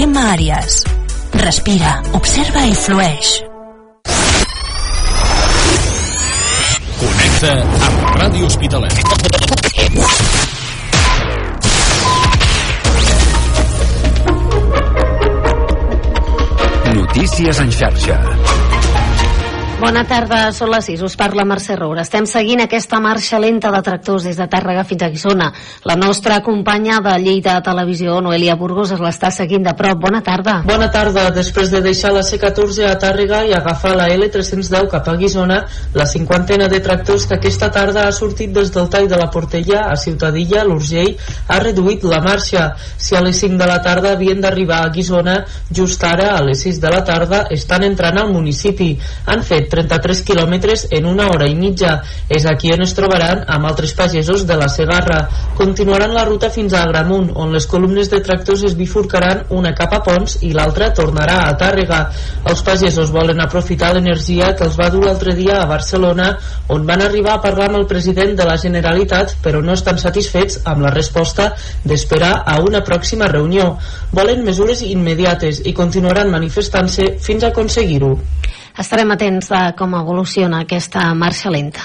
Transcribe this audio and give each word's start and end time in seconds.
Gemma 0.00 0.20
Àries. 0.32 0.76
Respira, 1.36 1.90
observa 2.16 2.62
i 2.64 2.72
flueix. 2.72 3.32
Connecta 7.02 7.50
amb 7.88 8.06
Ràdio 8.16 8.48
Hospitalet. 8.48 8.96
Notícies 16.96 17.60
en 17.66 17.76
xarxa. 17.82 18.39
Bona 19.80 20.02
tarda, 20.04 20.50
són 20.52 20.68
les 20.74 20.84
6, 20.90 21.00
us 21.06 21.14
parla 21.16 21.46
Mercè 21.48 21.72
Roura. 21.78 22.02
Estem 22.04 22.26
seguint 22.28 22.60
aquesta 22.60 22.98
marxa 23.00 23.38
lenta 23.40 23.70
de 23.72 23.78
tractors 23.80 24.26
des 24.28 24.36
de 24.36 24.44
Tàrrega 24.52 24.82
fins 24.84 25.06
a 25.06 25.08
Guissona. 25.08 25.46
La 25.88 25.94
nostra 25.96 26.42
companya 26.44 26.98
de 27.00 27.14
Lleida 27.22 27.54
Televisió, 27.64 28.18
Noelia 28.20 28.58
Burgos, 28.60 28.92
es 28.92 29.00
l'està 29.00 29.30
seguint 29.32 29.64
de 29.64 29.72
prop. 29.78 29.96
Bona 30.02 30.20
tarda. 30.20 30.58
Bona 30.68 30.90
tarda. 30.92 31.30
Després 31.32 31.72
de 31.72 31.80
deixar 31.80 32.10
la 32.12 32.20
C14 32.20 32.90
a 32.90 32.98
Tàrrega 33.00 33.38
i 33.48 33.54
agafar 33.56 33.94
la 33.96 34.10
L310 34.12 34.90
cap 34.92 35.08
a 35.08 35.14
Guissona, 35.16 35.62
la 35.96 36.06
cinquantena 36.12 36.68
de 36.68 36.82
tractors 36.84 37.24
que 37.30 37.38
aquesta 37.38 37.70
tarda 37.72 38.04
ha 38.04 38.12
sortit 38.12 38.52
des 38.52 38.68
del 38.76 38.92
tall 38.92 39.08
de 39.08 39.16
la 39.16 39.30
Portella 39.32 39.86
a 39.86 39.96
Ciutadilla, 39.96 40.66
l'Urgell, 40.68 41.16
ha 41.48 41.62
reduït 41.64 42.04
la 42.04 42.20
marxa. 42.20 42.74
Si 42.98 43.16
a 43.16 43.24
les 43.24 43.40
5 43.46 43.56
de 43.56 43.70
la 43.72 43.80
tarda 43.80 44.12
havien 44.12 44.44
d'arribar 44.44 44.84
a 44.84 44.92
Guissona, 44.92 45.40
just 45.72 46.04
ara, 46.04 46.34
a 46.36 46.44
les 46.44 46.68
6 46.68 46.84
de 46.84 46.92
la 46.92 47.00
tarda, 47.00 47.46
estan 47.48 47.88
entrant 47.88 48.20
al 48.20 48.28
municipi. 48.36 48.92
Han 49.24 49.40
fet 49.40 49.69
33 49.70 50.22
quilòmetres 50.26 50.86
en 50.90 51.06
una 51.06 51.28
hora 51.30 51.48
i 51.48 51.54
mitja. 51.54 52.00
És 52.28 52.46
aquí 52.50 52.72
on 52.74 52.82
es 52.84 52.94
trobaran 52.98 53.44
amb 53.46 53.68
altres 53.70 53.94
pagesos 53.96 54.46
de 54.46 54.56
la 54.58 54.68
Segarra. 54.68 55.20
Continuaran 55.58 56.14
la 56.14 56.24
ruta 56.28 56.50
fins 56.50 56.74
a 56.74 56.82
Agramunt, 56.84 57.30
on 57.34 57.54
les 57.54 57.66
columnes 57.70 58.10
de 58.10 58.20
tractors 58.24 58.64
es 58.66 58.76
bifurcaran 58.76 59.46
una 59.56 59.72
cap 59.76 59.94
a 59.94 60.02
Pons 60.04 60.40
i 60.46 60.52
l'altra 60.56 60.90
tornarà 60.96 61.40
a 61.46 61.56
Tàrrega. 61.60 62.00
Els 62.50 62.64
pagesos 62.66 63.12
volen 63.14 63.40
aprofitar 63.40 63.92
l'energia 63.94 64.52
que 64.56 64.66
els 64.66 64.78
va 64.80 64.90
dur 64.92 65.04
l'altre 65.06 65.34
dia 65.38 65.60
a 65.60 65.68
Barcelona, 65.70 66.30
on 66.68 66.86
van 66.86 67.04
arribar 67.04 67.36
a 67.36 67.42
parlar 67.44 67.70
amb 67.70 67.80
el 67.80 67.88
president 67.90 68.36
de 68.38 68.46
la 68.48 68.58
Generalitat, 68.60 69.36
però 69.44 69.62
no 69.64 69.76
estan 69.78 69.98
satisfets 69.98 70.60
amb 70.64 70.84
la 70.86 70.94
resposta 70.94 71.50
d'esperar 71.84 72.32
a 72.46 72.58
una 72.64 72.82
pròxima 72.86 73.30
reunió. 73.30 73.74
Volen 74.12 74.44
mesures 74.44 74.82
immediates 74.86 75.62
i 75.66 75.76
continuaran 75.76 76.32
manifestant-se 76.32 77.14
fins 77.22 77.44
a 77.44 77.52
aconseguir-ho. 77.54 78.16
Estarem 78.78 79.10
atents 79.12 79.50
de 79.50 79.62
com 79.78 79.96
evoluciona 79.98 80.62
aquesta 80.62 81.14
marxa 81.14 81.50
lenta. 81.50 81.80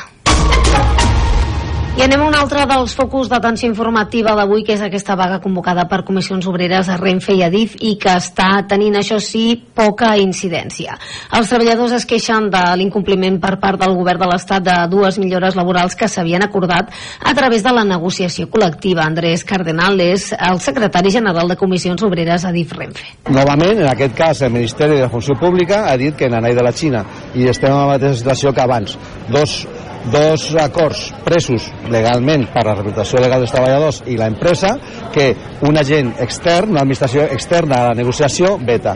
I 1.96 2.02
anem 2.04 2.26
a 2.26 2.26
un 2.28 2.36
altre 2.36 2.66
dels 2.68 2.92
focus 2.92 3.30
d'atenció 3.32 3.70
informativa 3.70 4.34
d'avui, 4.36 4.66
que 4.68 4.74
és 4.76 4.82
aquesta 4.84 5.16
vaga 5.16 5.38
convocada 5.40 5.86
per 5.88 6.02
comissions 6.04 6.44
obreres 6.52 6.90
a 6.92 6.98
Renfe 7.00 7.32
i 7.32 7.44
Adif 7.46 7.78
i 7.80 7.94
que 7.96 8.12
està 8.20 8.50
tenint, 8.68 8.98
això 9.00 9.16
sí, 9.24 9.46
poca 9.56 10.10
incidència. 10.20 10.98
Els 11.40 11.54
treballadors 11.54 11.94
es 11.96 12.06
queixen 12.10 12.50
de 12.52 12.64
l'incompliment 12.82 13.38
per 13.40 13.54
part 13.62 13.80
del 13.80 13.96
govern 13.96 14.26
de 14.26 14.28
l'Estat 14.28 14.66
de 14.66 14.76
dues 14.92 15.16
millores 15.24 15.56
laborals 15.56 15.96
que 15.96 16.10
s'havien 16.12 16.44
acordat 16.44 16.92
a 17.24 17.34
través 17.34 17.64
de 17.64 17.72
la 17.72 17.88
negociació 17.88 18.50
col·lectiva. 18.52 19.08
Andrés 19.08 19.48
Cardenal 19.48 19.96
és 20.04 20.34
el 20.36 20.60
secretari 20.60 21.16
general 21.16 21.48
de 21.48 21.56
comissions 21.56 22.04
obreres 22.04 22.44
a 22.44 22.52
Adif 22.52 22.76
Renfe. 22.76 23.08
Novament, 23.32 23.86
en 23.86 23.94
aquest 23.94 24.20
cas, 24.20 24.44
el 24.44 24.52
Ministeri 24.52 25.00
de 25.00 25.08
Funció 25.08 25.40
Pública 25.40 25.86
ha 25.88 25.96
dit 25.96 26.20
que 26.20 26.28
n'anai 26.28 26.60
de 26.60 26.68
la 26.68 26.76
Xina 26.76 27.08
i 27.40 27.48
estem 27.48 27.72
en 27.72 27.86
la 27.86 27.96
mateixa 27.96 28.20
situació 28.20 28.52
que 28.52 28.68
abans. 28.68 29.00
Dos 29.32 29.62
dos 30.12 30.56
acords 30.62 31.14
presos 31.26 31.70
legalment 31.92 32.48
per 32.54 32.66
la 32.68 32.76
representació 32.76 33.22
legal 33.24 33.44
dels 33.44 33.54
treballadors 33.54 34.02
i 34.08 34.18
la 34.20 34.30
empresa 34.32 34.76
que 35.14 35.32
un 35.66 35.78
agent 35.78 36.14
extern, 36.20 36.74
una 36.76 36.84
administració 36.86 37.26
externa 37.26 37.80
a 37.80 37.88
la 37.90 37.98
negociació, 37.98 38.58
veta. 38.62 38.96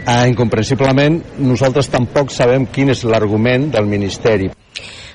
Eh, 0.00 0.28
incomprensiblement, 0.30 1.20
nosaltres 1.44 1.90
tampoc 1.92 2.32
sabem 2.32 2.66
quin 2.72 2.94
és 2.94 3.04
l'argument 3.04 3.68
del 3.70 3.86
Ministeri. 3.86 4.50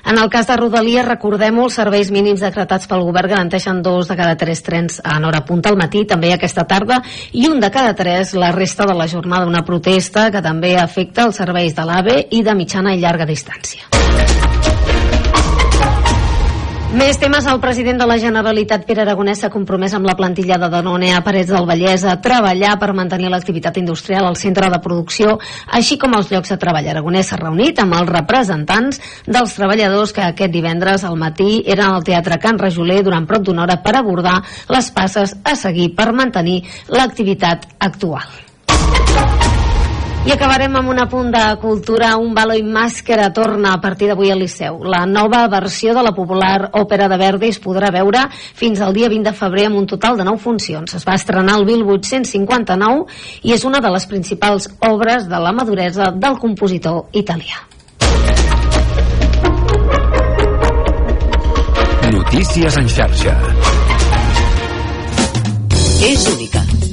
En 0.06 0.18
el 0.22 0.28
cas 0.30 0.46
de 0.46 0.54
Rodalies, 0.54 1.02
recordem-ho, 1.02 1.64
els 1.66 1.76
serveis 1.80 2.12
mínims 2.14 2.44
decretats 2.44 2.86
pel 2.86 3.02
govern 3.02 3.32
garanteixen 3.32 3.80
dos 3.82 4.06
de 4.06 4.14
cada 4.14 4.36
tres 4.38 4.62
trens 4.62 5.00
en 5.02 5.26
hora 5.26 5.42
punta 5.48 5.72
al 5.72 5.80
matí, 5.80 6.04
també 6.06 6.30
aquesta 6.32 6.62
tarda, 6.70 7.00
i 7.32 7.48
un 7.50 7.58
de 7.58 7.72
cada 7.74 7.96
tres 7.98 8.30
la 8.38 8.52
resta 8.54 8.86
de 8.86 8.94
la 8.94 9.08
jornada. 9.10 9.50
Una 9.50 9.64
protesta 9.66 10.30
que 10.30 10.44
també 10.46 10.76
afecta 10.78 11.26
els 11.26 11.42
serveis 11.42 11.74
de 11.74 11.90
l'AVE 11.90 12.20
i 12.30 12.46
de 12.46 12.54
mitjana 12.54 12.94
i 12.94 13.02
llarga 13.02 13.26
distància. 13.26 13.90
Més 16.96 17.18
temes. 17.20 17.44
El 17.44 17.58
president 17.60 17.98
de 18.00 18.06
la 18.08 18.14
Generalitat, 18.16 18.86
Pere 18.88 19.02
Aragonès, 19.02 19.42
s'ha 19.42 19.50
compromès 19.52 19.92
amb 19.92 20.06
la 20.08 20.14
plantilla 20.16 20.56
de 20.56 20.70
Danone 20.72 21.10
a 21.12 21.18
Parets 21.24 21.50
del 21.52 21.66
Vallès 21.68 22.06
a 22.08 22.14
treballar 22.24 22.78
per 22.80 22.94
mantenir 22.96 23.28
l'activitat 23.28 23.76
industrial 23.76 24.24
al 24.24 24.38
centre 24.40 24.70
de 24.72 24.78
producció, 24.80 25.34
així 25.76 25.98
com 26.00 26.16
els 26.16 26.32
llocs 26.32 26.54
de 26.54 26.56
treball. 26.62 26.88
Aragonès 26.88 27.28
s'ha 27.28 27.40
reunit 27.42 27.82
amb 27.84 27.98
els 27.98 28.08
representants 28.08 29.02
dels 29.28 29.56
treballadors 29.58 30.16
que 30.16 30.24
aquest 30.24 30.54
divendres 30.56 31.04
al 31.04 31.20
matí 31.20 31.60
eren 31.66 31.90
al 31.90 32.06
Teatre 32.06 32.40
Can 32.40 32.56
Rajoler 32.64 33.02
durant 33.04 33.28
prop 33.28 33.44
d'una 33.44 33.66
hora 33.66 33.76
per 33.84 33.98
abordar 34.00 34.38
les 34.72 34.88
passes 34.96 35.36
a 35.44 35.52
seguir 35.52 35.90
per 36.00 36.14
mantenir 36.16 36.62
l'activitat 36.88 37.68
actual. 37.90 38.24
I 40.26 40.32
acabarem 40.34 40.74
amb 40.74 40.90
un 40.90 40.98
apunt 40.98 41.28
de 41.30 41.42
cultura. 41.62 42.08
Un 42.18 42.32
balo 42.34 42.56
i 42.58 42.62
màscara 42.66 43.28
torna 43.30 43.76
a 43.76 43.78
partir 43.78 44.08
d'avui 44.10 44.32
al 44.34 44.40
Liceu. 44.42 44.80
La 44.82 45.04
nova 45.06 45.44
versió 45.46 45.94
de 45.94 46.02
la 46.02 46.10
popular 46.16 46.72
òpera 46.74 47.06
de 47.06 47.18
Verdi 47.20 47.52
es 47.52 47.60
podrà 47.62 47.92
veure 47.94 48.24
fins 48.34 48.82
al 48.82 48.90
dia 48.96 49.06
20 49.12 49.30
de 49.30 49.34
febrer 49.38 49.68
amb 49.68 49.78
un 49.78 49.86
total 49.86 50.18
de 50.18 50.26
9 50.26 50.42
funcions. 50.42 50.96
Es 50.98 51.06
va 51.06 51.14
estrenar 51.14 51.60
el 51.60 51.66
1859 51.70 53.06
i 53.46 53.54
és 53.54 53.62
una 53.70 53.78
de 53.78 53.94
les 53.94 54.08
principals 54.10 54.66
obres 54.90 55.30
de 55.30 55.38
la 55.38 55.54
maduresa 55.54 56.10
del 56.10 56.40
compositor 56.42 57.06
italià. 57.14 57.62
Notícies 62.10 62.82
en 62.82 62.88
xarxa. 62.90 63.38
És 66.02 66.26
única, 66.34 66.65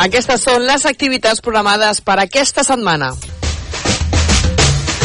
Aquestes 0.00 0.40
són 0.46 0.62
les 0.64 0.86
activitats 0.88 1.42
programades 1.44 1.98
per 2.00 2.14
aquesta 2.22 2.62
setmana. 2.64 3.10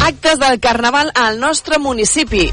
Actes 0.05 0.39
del 0.39 0.61
Carnaval 0.63 1.11
al 1.19 1.35
nostre 1.41 1.79
municipi. 1.83 2.45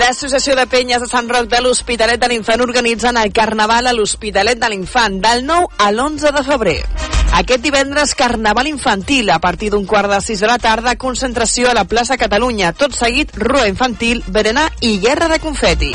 L'Associació 0.00 0.56
de 0.58 0.66
Penyes 0.66 1.04
de 1.04 1.08
Sant 1.08 1.30
Roc 1.30 1.46
de 1.52 1.62
l'Hospitalet 1.62 2.18
de 2.18 2.32
l'Infant 2.32 2.64
organitzen 2.66 3.20
el 3.22 3.30
Carnaval 3.32 3.86
a 3.86 3.94
l'Hospitalet 3.94 4.58
de 4.58 4.72
l'Infant 4.72 5.20
del 5.22 5.46
9 5.46 5.70
a 5.78 5.92
l'11 5.92 6.34
de 6.34 6.44
febrer. 6.50 6.78
Aquest 7.38 7.62
divendres, 7.62 8.16
Carnaval 8.18 8.66
infantil, 8.66 9.30
a 9.30 9.38
partir 9.38 9.70
d'un 9.70 9.86
quart 9.86 10.10
de 10.10 10.18
sis 10.26 10.42
de 10.42 10.50
la 10.50 10.58
tarda, 10.58 10.98
concentració 10.98 11.70
a 11.70 11.76
la 11.78 11.86
plaça 11.86 12.18
Catalunya. 12.18 12.74
Tot 12.74 12.98
seguit, 12.98 13.30
rua 13.38 13.68
infantil, 13.70 14.24
berenar 14.26 14.72
i 14.80 14.96
guerra 14.98 15.30
de 15.30 15.38
confeti. 15.38 15.94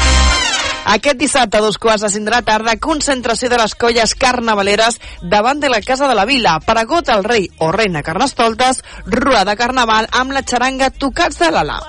Aquest 0.85 1.17
dissabte, 1.17 1.57
a 1.57 1.61
dos 1.61 1.77
quarts 1.77 2.13
de 2.13 2.29
la 2.29 2.41
tarda, 2.41 2.75
concentració 2.77 3.49
de 3.49 3.57
les 3.57 3.75
colles 3.75 4.15
carnavaleres 4.15 4.99
davant 5.21 5.59
de 5.59 5.69
la 5.69 5.81
Casa 5.81 6.07
de 6.07 6.15
la 6.15 6.25
Vila. 6.25 6.59
Paragot 6.59 7.09
el 7.09 7.23
rei 7.23 7.49
o 7.59 7.71
reina 7.71 8.03
Carnestoltes, 8.03 8.83
rua 9.05 9.45
de 9.45 9.55
carnaval 9.55 10.09
amb 10.11 10.31
la 10.31 10.43
xaranga 10.43 10.91
Tocats 10.91 11.39
de 11.39 11.51
l'Ala. 11.51 11.79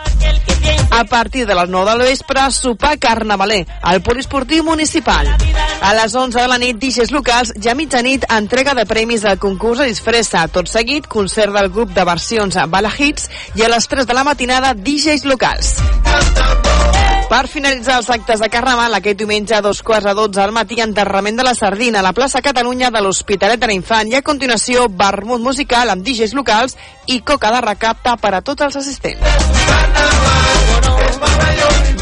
A 0.91 1.05
partir 1.05 1.45
de 1.47 1.55
les 1.55 1.69
9 1.69 1.91
del 1.91 2.07
vespre, 2.07 2.51
sopar 2.53 2.99
carnavaler 2.99 3.67
al 3.83 4.01
poliesportiu 4.01 4.63
municipal. 4.65 5.27
A 5.83 5.93
les 5.95 6.15
11 6.15 6.41
de 6.41 6.49
la 6.49 6.59
nit, 6.59 6.79
DJs 6.79 7.11
locals 7.11 7.53
i 7.61 7.69
a 7.69 7.75
mitjanit, 7.75 8.29
entrega 8.31 8.77
de 8.79 8.87
premis 8.87 9.27
del 9.27 9.41
concurs 9.43 9.83
a 9.83 9.89
disfressa. 9.91 10.47
Tot 10.49 10.71
seguit, 10.71 11.09
concert 11.11 11.53
del 11.53 11.73
grup 11.75 11.91
de 11.97 12.07
versions 12.07 12.57
Bala 12.71 12.95
Hits 12.95 13.29
i 13.59 13.67
a 13.67 13.73
les 13.75 13.91
3 13.91 14.07
de 14.07 14.15
la 14.15 14.25
matinada, 14.25 14.73
DJs 14.75 15.27
locals. 15.27 15.75
Per 17.25 17.47
finalitzar 17.49 17.97
els 18.03 18.11
actes 18.13 18.41
de 18.43 18.49
Carnaval, 18.53 18.95
aquest 18.99 19.19
diumenge 19.19 19.57
a 19.57 19.63
dos 19.65 19.81
quarts 19.83 20.11
a 20.11 20.15
dotze 20.15 20.43
al 20.43 20.53
matí, 20.53 20.77
enterrament 20.85 21.41
de 21.41 21.47
la 21.47 21.55
Sardina 21.57 22.03
a 22.03 22.05
la 22.05 22.13
plaça 22.13 22.43
Catalunya 22.45 22.93
de 22.93 23.01
l'Hospitalet 23.01 23.61
de 23.61 23.71
l'Infant 23.73 24.13
i 24.13 24.19
a 24.21 24.23
continuació 24.23 24.87
vermut 24.93 25.41
musical 25.41 25.91
amb 25.91 26.05
DJs 26.05 26.37
locals 26.37 26.77
i 27.07 27.23
coca 27.25 27.51
de 27.57 27.65
recapta 27.65 28.19
per 28.21 28.35
a 28.37 28.43
tots 28.45 28.69
els 28.69 28.77
assistents. 28.85 30.44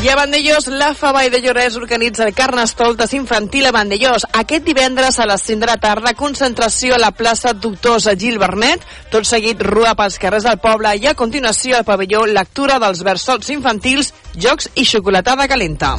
I 0.03 0.09
a 0.09 0.17
Vandellós, 0.19 0.67
la 0.67 0.89
Fava 0.99 1.21
i 1.23 1.29
de 1.31 1.39
Llorès 1.39 1.77
organitza 1.79 2.25
el 2.27 2.35
Carnestoltes 2.35 3.13
infantil 3.15 3.69
a 3.69 3.71
Vandellós. 3.71 4.25
Aquest 4.35 4.65
divendres 4.67 5.21
a 5.23 5.27
les 5.31 5.45
5 5.47 5.61
de 5.63 5.69
la 5.71 5.77
tarda, 5.79 6.15
concentració 6.19 6.97
a 6.97 6.99
la 6.99 7.13
plaça 7.15 7.53
Doctors 7.55 8.09
Gil 8.19 8.41
Bernet, 8.43 8.83
tot 9.15 9.29
seguit 9.29 9.63
rua 9.63 9.95
pels 9.95 10.19
carrers 10.19 10.49
del 10.49 10.59
poble 10.59 10.97
i 10.99 11.07
a 11.07 11.15
continuació 11.15 11.79
al 11.79 11.87
pavelló 11.87 12.25
lectura 12.27 12.81
dels 12.83 13.05
versots 13.07 13.53
infantils, 13.55 14.11
jocs 14.35 14.73
i 14.75 14.85
xocolatada 14.85 15.47
calenta. 15.47 15.95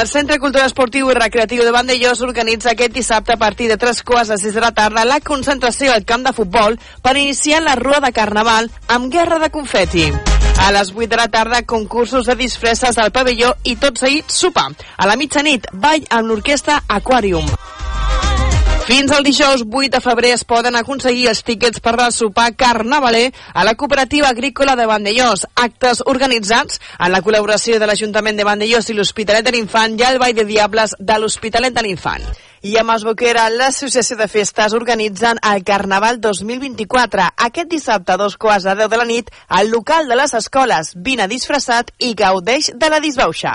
El 0.00 0.08
Centre 0.08 0.40
Cultural 0.40 0.66
Esportiu 0.68 1.12
i 1.12 1.14
Recreatiu 1.16 1.60
de 1.64 1.76
Vandellós 1.76 2.24
organitza 2.24 2.72
aquest 2.72 2.96
dissabte 2.96 3.36
a 3.36 3.40
partir 3.40 3.68
de 3.68 3.76
3 3.76 4.02
quarts 4.02 4.32
de 4.32 4.40
6 4.40 4.56
de 4.56 4.64
la 4.64 4.72
tarda 4.72 5.04
la 5.04 5.20
concentració 5.20 5.92
al 5.92 6.08
camp 6.08 6.24
de 6.24 6.32
futbol 6.36 6.80
per 7.02 7.16
iniciar 7.16 7.62
la 7.62 7.76
rua 7.76 8.00
de 8.00 8.12
Carnaval 8.16 8.72
amb 8.88 9.12
guerra 9.12 9.38
de 9.38 9.52
confeti. 9.52 10.10
A 10.64 10.72
les 10.72 10.92
8 10.94 11.08
de 11.08 11.16
la 11.16 11.28
tarda, 11.28 11.62
concursos 11.62 12.26
de 12.26 12.34
disfresses 12.34 12.98
al 12.98 13.12
pavelló 13.12 13.52
i 13.64 13.76
tot 13.76 14.00
seguit 14.00 14.32
sopar. 14.32 14.70
A 14.96 15.06
la 15.06 15.16
mitjanit, 15.20 15.68
ball 15.72 16.06
amb 16.10 16.32
l'orquestra 16.32 16.80
Aquarium. 16.88 17.46
Fins 18.86 19.10
al 19.10 19.24
dijous 19.26 19.64
8 19.66 19.90
de 19.96 20.00
febrer 20.00 20.30
es 20.36 20.44
poden 20.46 20.76
aconseguir 20.78 21.26
els 21.26 21.42
tíquets 21.42 21.82
per 21.82 21.96
al 21.96 22.12
sopar 22.14 22.52
carnavaler 22.54 23.32
a 23.52 23.64
la 23.66 23.74
cooperativa 23.74 24.28
agrícola 24.30 24.76
de 24.78 24.86
Vandellós. 24.86 25.42
Actes 25.58 26.04
organitzats 26.06 26.78
en 26.98 27.10
la 27.10 27.20
col·laboració 27.20 27.80
de 27.82 27.90
l'Ajuntament 27.90 28.38
de 28.38 28.46
Vandellós 28.46 28.86
i 28.90 28.94
l'Hospitalet 28.94 29.42
de 29.42 29.56
l'Infant 29.56 29.98
i 29.98 30.06
el 30.06 30.20
Ball 30.22 30.38
de 30.38 30.46
Diables 30.46 30.94
de 31.00 31.18
l'Hospitalet 31.18 31.74
de 31.74 31.82
l'Infant. 31.82 32.30
I 32.66 32.72
a 32.80 32.82
Masboquera, 32.82 33.44
l'Associació 33.52 34.16
de 34.18 34.26
Festes 34.26 34.72
organitzen 34.74 35.38
el 35.50 35.62
Carnaval 35.68 36.18
2024. 36.24 37.28
Aquest 37.46 37.70
dissabte 37.70 38.16
a 38.16 38.18
dos 38.18 38.34
quarts 38.42 38.66
de 38.66 38.74
deu 38.80 38.90
de 38.90 38.98
la 38.98 39.06
nit, 39.06 39.30
al 39.46 39.70
local 39.70 40.10
de 40.10 40.18
les 40.18 40.34
escoles. 40.34 40.90
Vine 41.08 41.28
disfressat 41.30 41.94
i 42.02 42.16
gaudeix 42.18 42.72
de 42.74 42.90
la 42.90 42.98
disbauxa. 43.04 43.54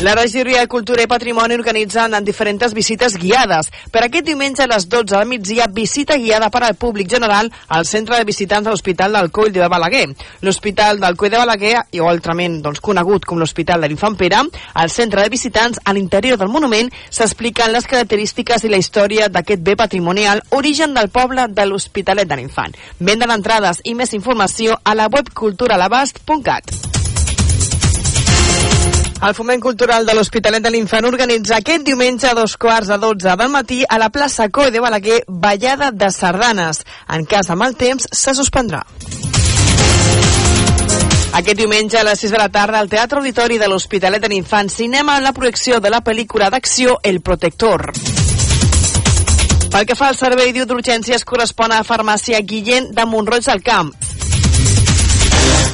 La 0.00 0.14
regidoria 0.14 0.60
de 0.60 0.66
Cultura 0.66 1.02
i 1.04 1.06
Patrimoni 1.06 1.58
organitzen 1.58 2.14
en 2.16 2.24
diferents 2.24 2.72
visites 2.72 3.18
guiades. 3.20 3.66
Per 3.92 4.00
aquest 4.00 4.24
diumenge 4.24 4.62
a 4.64 4.68
les 4.70 4.86
12 4.88 5.12
del 5.12 5.26
migdia, 5.28 5.66
visita 5.68 6.16
guiada 6.16 6.48
per 6.48 6.62
al 6.64 6.78
públic 6.80 7.10
general 7.10 7.50
al 7.68 7.84
centre 7.84 8.16
de 8.16 8.24
visitants 8.24 8.64
de 8.64 8.70
l'Hospital 8.72 9.12
del 9.12 9.28
Coll 9.30 9.52
de 9.52 9.66
Balaguer. 9.68 10.06
L'Hospital 10.40 11.02
del 11.02 11.18
Coll 11.20 11.34
de 11.34 11.42
Balaguer, 11.42 11.74
i 11.92 12.00
altrament 12.00 12.62
doncs, 12.64 12.80
conegut 12.80 13.28
com 13.28 13.42
l'Hospital 13.42 13.84
de 13.84 13.90
l'Infant 13.92 14.16
Pere, 14.16 14.40
al 14.72 14.88
centre 14.88 15.20
de 15.20 15.28
visitants, 15.28 15.82
a 15.84 15.92
l'interior 15.92 16.40
del 16.40 16.48
monument, 16.48 16.88
s'expliquen 17.10 17.74
les 17.74 17.84
característiques 17.84 18.64
i 18.64 18.72
la 18.72 18.80
història 18.80 19.28
d'aquest 19.28 19.60
bé 19.60 19.76
patrimonial, 19.76 20.40
origen 20.56 20.96
del 20.96 21.12
poble 21.12 21.44
de 21.52 21.68
l'Hospitalet 21.68 22.24
de 22.24 22.40
l'Infant. 22.40 22.72
Venda 23.00 23.28
d'entrades 23.28 23.84
i 23.84 23.92
més 23.94 24.16
informació 24.16 24.80
a 24.82 24.96
la 24.96 25.10
web 25.12 25.28
culturalabast.cat. 25.34 26.99
El 29.20 29.34
Foment 29.36 29.60
Cultural 29.60 30.06
de 30.08 30.14
l'Hospitalet 30.16 30.64
de 30.64 30.70
l'Infant 30.72 31.04
organitza 31.04 31.58
aquest 31.58 31.82
diumenge 31.84 32.24
a 32.30 32.32
dos 32.38 32.54
quarts 32.56 32.88
de 32.88 32.96
dotze 33.02 33.34
del 33.36 33.50
matí 33.52 33.82
a 33.84 33.98
la 34.00 34.08
plaça 34.08 34.46
Coi 34.48 34.70
de 34.72 34.80
Balaguer 34.80 35.18
ballada 35.28 35.90
de 35.92 36.08
sardanes. 36.08 36.80
En 37.06 37.26
cas 37.28 37.50
de 37.52 37.56
mal 37.60 37.76
temps, 37.76 38.08
se 38.10 38.32
suspendrà. 38.34 38.80
Aquest 41.36 41.58
diumenge 41.58 42.00
a 42.00 42.04
les 42.08 42.24
6 42.24 42.32
de 42.32 42.40
la 42.40 42.48
tarda 42.48 42.80
al 42.80 42.88
Teatre 42.88 43.20
Auditori 43.20 43.60
de 43.60 43.68
l'Hospitalet 43.68 44.24
de 44.24 44.32
l'Infant 44.32 44.72
cinema 44.72 45.20
la 45.20 45.34
projecció 45.36 45.84
de 45.84 45.92
la 45.92 46.00
pel·lícula 46.00 46.48
d'acció 46.48 46.96
El 47.02 47.20
Protector. 47.20 47.90
Pel 49.70 49.84
que 49.86 49.94
fa 50.00 50.08
al 50.08 50.16
servei 50.16 50.56
d'urgències 50.56 51.28
correspon 51.28 51.76
a 51.76 51.84
Farmàcia 51.84 52.40
Guillén 52.40 52.88
de 52.96 53.04
Montroig 53.04 53.44
del 53.44 53.60
Camp. 53.62 53.92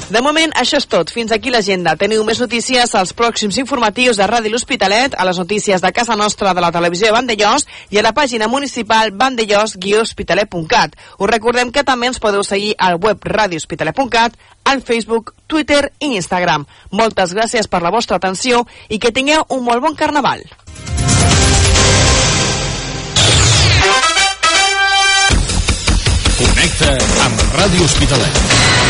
De 0.06 0.20
moment, 0.22 0.52
això 0.54 0.78
és 0.78 0.86
tot. 0.86 1.10
Fins 1.10 1.32
aquí 1.34 1.50
l'agenda. 1.50 1.96
Teniu 1.98 2.22
més 2.24 2.38
notícies 2.38 2.92
als 2.94 3.10
pròxims 3.16 3.56
informatius 3.58 4.20
de 4.20 4.28
Ràdio 4.30 4.52
L'Hospitalet, 4.52 5.16
a 5.18 5.24
les 5.26 5.40
notícies 5.42 5.82
de 5.82 5.90
casa 5.92 6.14
nostra 6.14 6.52
de 6.54 6.62
la 6.62 6.70
televisió 6.70 7.08
de 7.08 7.16
Vandellós 7.16 7.66
i 7.90 7.98
a 7.98 8.04
la 8.06 8.12
pàgina 8.14 8.46
municipal 8.46 9.10
vandellós-hospitalet.cat. 9.10 10.94
Us 11.18 11.30
recordem 11.32 11.72
que 11.74 11.82
també 11.82 12.06
ens 12.06 12.22
podeu 12.22 12.46
seguir 12.46 12.76
al 12.78 13.00
web 13.02 13.18
radiohospitalet.cat, 13.26 14.38
al 14.64 14.82
Facebook, 14.86 15.34
Twitter 15.48 15.90
i 15.98 16.14
Instagram. 16.14 16.68
Moltes 16.92 17.34
gràcies 17.34 17.66
per 17.66 17.82
la 17.82 17.90
vostra 17.90 18.22
atenció 18.22 18.62
i 18.88 19.00
que 19.02 19.10
tingueu 19.10 19.42
un 19.50 19.66
molt 19.66 19.82
bon 19.82 19.98
carnaval. 19.98 20.46
Connecta 26.38 26.94
amb 27.26 27.48
Ràdio 27.58 27.90
Hospitalet. 27.90 28.85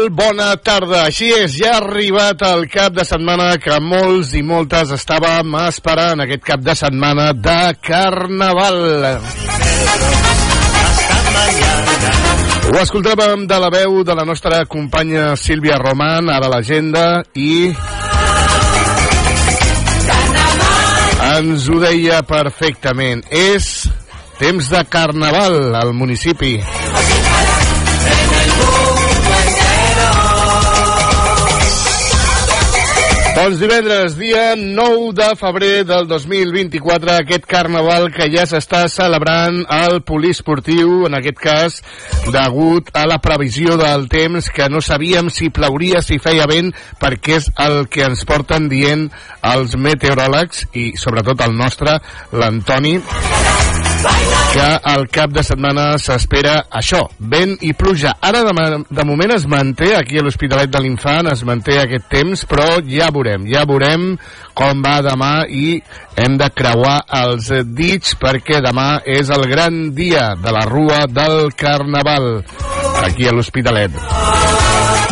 Molt 0.00 0.14
bona 0.16 0.54
tarda. 0.64 1.02
Així 1.10 1.26
és, 1.28 1.58
ja 1.60 1.74
ha 1.74 1.80
arribat 1.82 2.40
el 2.48 2.62
cap 2.72 2.94
de 2.96 3.04
setmana 3.04 3.50
que 3.60 3.74
molts 3.84 4.30
i 4.32 4.40
moltes 4.40 4.94
estàvem 4.96 5.52
esperant, 5.66 6.22
aquest 6.24 6.40
cap 6.46 6.62
de 6.64 6.72
setmana 6.78 7.26
de 7.36 7.56
Carnaval. 7.84 8.78
Ho 12.70 12.80
escoltàvem 12.80 13.44
de 13.50 13.60
la 13.60 13.68
veu 13.76 14.00
de 14.00 14.16
la 14.16 14.24
nostra 14.24 14.62
companya 14.64 15.34
Sílvia 15.36 15.76
Roman, 15.84 16.32
ara 16.32 16.48
l'agenda, 16.48 17.04
i 17.36 17.68
ens 21.34 21.68
ho 21.68 21.82
deia 21.84 22.24
perfectament. 22.24 23.28
És 23.28 23.84
temps 24.40 24.72
de 24.72 24.86
Carnaval 24.88 25.74
al 25.84 25.92
municipi. 25.92 26.56
Doncs 33.40 33.56
divendres, 33.56 34.18
dia 34.20 34.52
9 34.54 35.14
de 35.16 35.28
febrer 35.40 35.84
del 35.88 36.04
2024, 36.06 37.14
aquest 37.22 37.46
carnaval 37.48 38.10
que 38.12 38.26
ja 38.28 38.42
s'està 38.44 38.82
celebrant 38.92 39.62
al 39.64 40.02
poliesportiu, 40.04 41.06
en 41.08 41.16
aquest 41.16 41.40
cas, 41.40 41.78
degut 42.34 42.92
a 42.92 43.06
la 43.08 43.16
previsió 43.24 43.78
del 43.80 44.04
temps, 44.12 44.50
que 44.52 44.68
no 44.68 44.84
sabíem 44.84 45.32
si 45.32 45.48
plauria, 45.48 46.04
si 46.04 46.20
feia 46.20 46.44
vent, 46.52 46.68
perquè 47.00 47.40
és 47.40 47.48
el 47.64 47.86
que 47.88 48.04
ens 48.10 48.28
porten 48.28 48.68
dient 48.68 49.08
els 49.54 49.72
meteoròlegs 49.72 50.66
i 50.76 50.90
sobretot 51.00 51.40
el 51.48 51.56
nostre, 51.56 51.96
l'Antoni, 52.36 52.98
que 54.50 54.66
al 54.92 55.06
cap 55.12 55.30
de 55.34 55.42
setmana 55.46 55.94
s'espera 56.00 56.56
això, 56.80 57.04
vent 57.32 57.56
i 57.66 57.72
pluja. 57.76 58.16
Ara 58.24 58.42
de, 58.46 58.80
de 58.90 59.04
moment 59.06 59.34
es 59.34 59.46
manté 59.50 59.92
aquí 59.96 60.18
a 60.18 60.24
l'Hospitalet 60.26 60.72
de 60.72 60.82
l'Infant, 60.82 61.30
es 61.30 61.44
manté 61.46 61.78
aquest 61.80 62.08
temps, 62.10 62.44
però 62.50 62.66
ja 62.86 63.10
veurem, 63.14 63.46
ja 63.50 63.64
veurem 63.68 64.14
com 64.58 64.82
va 64.84 64.98
demà 65.06 65.32
i 65.46 65.78
hem 66.20 66.36
de 66.40 66.50
creuar 66.56 66.98
els 67.22 67.52
dits 67.76 68.16
perquè 68.20 68.60
demà 68.64 68.90
és 69.06 69.30
el 69.30 69.46
gran 69.50 69.82
dia 69.94 70.32
de 70.40 70.56
la 70.56 70.66
Rua 70.68 71.04
del 71.08 71.54
Carnaval 71.54 72.32
aquí 73.06 73.30
a 73.30 73.36
l'Hospitalet. 73.36 74.69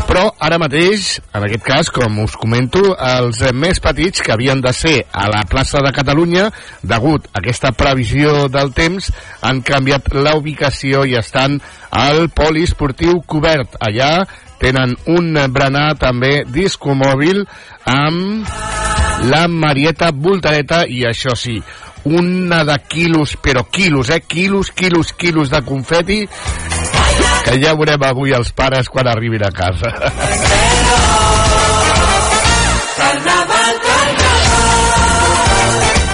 Però 0.08 0.24
ara 0.40 0.56
mateix, 0.56 1.18
en 1.36 1.44
aquest 1.44 1.64
cas, 1.66 1.90
com 1.92 2.22
us 2.22 2.32
comento, 2.40 2.80
els 2.96 3.42
més 3.52 3.76
petits 3.84 4.22
que 4.24 4.32
havien 4.32 4.62
de 4.64 4.72
ser 4.72 5.02
a 5.12 5.26
la 5.28 5.42
plaça 5.50 5.82
de 5.84 5.92
Catalunya, 5.92 6.46
degut 6.80 7.26
a 7.28 7.42
aquesta 7.42 7.74
previsió 7.76 8.46
del 8.48 8.72
temps, 8.72 9.10
han 9.44 9.60
canviat 9.60 10.08
la 10.16 10.32
ubicació 10.38 11.04
i 11.04 11.18
estan 11.20 11.58
al 11.92 12.30
poliesportiu 12.32 13.20
cobert. 13.28 13.76
Allà 13.84 14.24
tenen 14.62 14.96
un 15.12 15.36
berenar 15.52 15.92
també 16.00 16.40
discomòbil 16.48 17.44
amb 17.84 18.48
la 19.28 19.44
Marieta 19.50 20.08
Voltareta 20.14 20.86
i 20.88 21.04
això 21.04 21.36
sí, 21.36 21.58
una 22.08 22.62
de 22.64 22.78
quilos, 22.88 23.36
però 23.42 23.66
quilos, 23.68 24.08
eh? 24.08 24.22
Quilos, 24.24 24.72
quilos, 24.72 25.12
quilos 25.12 25.50
de 25.52 25.60
confeti 25.68 26.22
que 27.44 27.58
ja 27.62 27.74
veurem 27.78 28.02
avui 28.06 28.34
els 28.36 28.52
pares 28.52 28.88
quan 28.92 29.08
arribin 29.08 29.44
a 29.46 29.52
casa. 29.54 29.92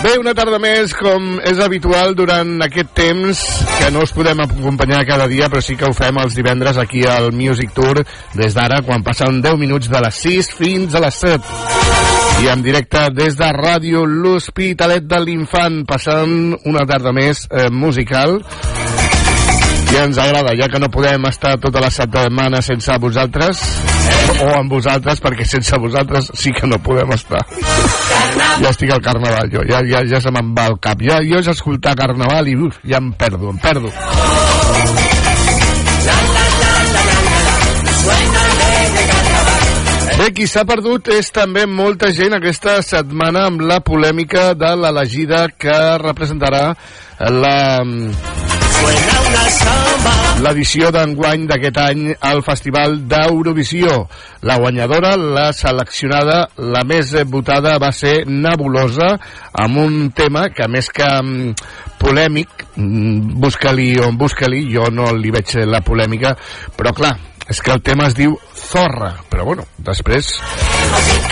Bé, 0.05 0.19
una 0.21 0.35
tarda 0.37 0.59
més, 0.61 0.93
com 0.93 1.39
és 1.49 1.57
habitual 1.65 2.13
durant 2.13 2.59
aquest 2.67 2.91
temps, 2.93 3.39
que 3.79 3.87
no 3.95 4.03
us 4.05 4.13
podem 4.13 4.43
acompanyar 4.45 4.99
cada 5.09 5.25
dia, 5.31 5.49
però 5.49 5.63
sí 5.65 5.79
que 5.81 5.89
ho 5.89 5.95
fem 5.97 6.19
els 6.21 6.37
divendres 6.37 6.77
aquí 6.77 7.07
al 7.09 7.31
Music 7.33 7.73
Tour, 7.73 8.03
des 8.37 8.53
d'ara, 8.53 8.83
quan 8.85 9.01
passen 9.07 9.41
10 9.41 9.57
minuts 9.63 9.89
de 9.89 10.03
les 10.05 10.19
6 10.27 10.51
fins 10.59 10.93
a 10.93 11.01
les 11.07 11.23
7. 11.25 11.57
I 12.45 12.53
en 12.53 12.67
directe 12.67 13.07
des 13.17 13.39
de 13.39 13.49
Ràdio 13.57 14.05
L'Hospitalet 14.05 15.09
de 15.09 15.23
l'Infant, 15.25 15.87
passant 15.89 16.53
una 16.69 16.85
tarda 16.85 17.15
més 17.17 17.47
eh, 17.49 17.71
musical 17.73 18.43
i 19.95 19.99
ens 20.03 20.19
agrada, 20.19 20.55
ja 20.59 20.67
que 20.71 20.79
no 20.83 20.89
podem 20.91 21.23
estar 21.29 21.55
tota 21.63 21.79
la 21.83 21.91
setmana 21.93 22.61
sense 22.65 22.97
vosaltres, 22.99 23.61
o 24.43 24.49
amb 24.57 24.73
vosaltres, 24.73 25.21
perquè 25.23 25.47
sense 25.47 25.79
vosaltres 25.79 26.33
sí 26.35 26.51
que 26.55 26.67
no 26.67 26.81
podem 26.83 27.13
estar. 27.15 27.45
Ja 28.59 28.73
estic 28.73 28.91
al 28.91 29.03
carnaval, 29.05 29.51
jo, 29.53 29.63
ja, 29.69 29.85
ja, 29.87 30.03
ja 30.11 30.21
se 30.21 30.33
me'n 30.35 30.51
va 30.57 30.67
el 30.73 30.81
cap. 30.83 31.03
Ja, 31.05 31.21
jo 31.23 31.39
és 31.39 31.51
escoltar 31.53 31.95
carnaval 31.99 32.51
i 32.51 32.57
uf, 32.59 32.81
ja 32.83 32.99
em 32.99 33.13
perdo, 33.15 33.53
em 33.55 33.61
perdo. 33.63 33.93
Bé, 40.19 40.29
qui 40.35 40.47
s'ha 40.51 40.63
perdut 40.67 41.11
és 41.15 41.31
també 41.35 41.67
molta 41.71 42.11
gent 42.15 42.35
aquesta 42.35 42.81
setmana 42.87 43.47
amb 43.51 43.63
la 43.67 43.81
polèmica 43.83 44.53
de 44.59 44.75
l'elegida 44.79 45.47
que 45.59 45.79
representarà 46.03 46.69
la 47.31 47.59
l'edició 50.45 50.91
d'enguany 50.93 51.47
d'aquest 51.49 51.79
any 51.81 52.03
al 52.29 52.43
Festival 52.45 52.99
d'Eurovisió. 53.09 54.05
La 54.45 54.59
guanyadora, 54.61 55.15
la 55.17 55.47
seleccionada, 55.57 56.41
la 56.59 56.83
més 56.85 57.15
votada 57.31 57.77
va 57.81 57.91
ser 57.95 58.25
Nebulosa, 58.29 59.15
amb 59.65 59.81
un 59.81 59.97
tema 60.17 60.49
que 60.53 60.69
més 60.69 60.91
que 60.93 61.09
um, 61.21 61.55
polèmic, 62.01 62.67
mm, 62.77 63.39
busca-li 63.41 63.95
on 64.05 64.19
busca-li, 64.21 64.67
jo 64.75 64.91
no 64.93 65.13
li 65.17 65.33
veig 65.33 65.57
la 65.65 65.81
polèmica, 65.87 66.35
però 66.77 66.93
clar, 66.93 67.15
és 67.49 67.61
que 67.61 67.73
el 67.75 67.83
tema 67.85 68.07
es 68.09 68.15
diu 68.17 68.37
Zorra, 68.57 69.11
però 69.29 69.45
bueno, 69.45 69.67
després 69.85 70.31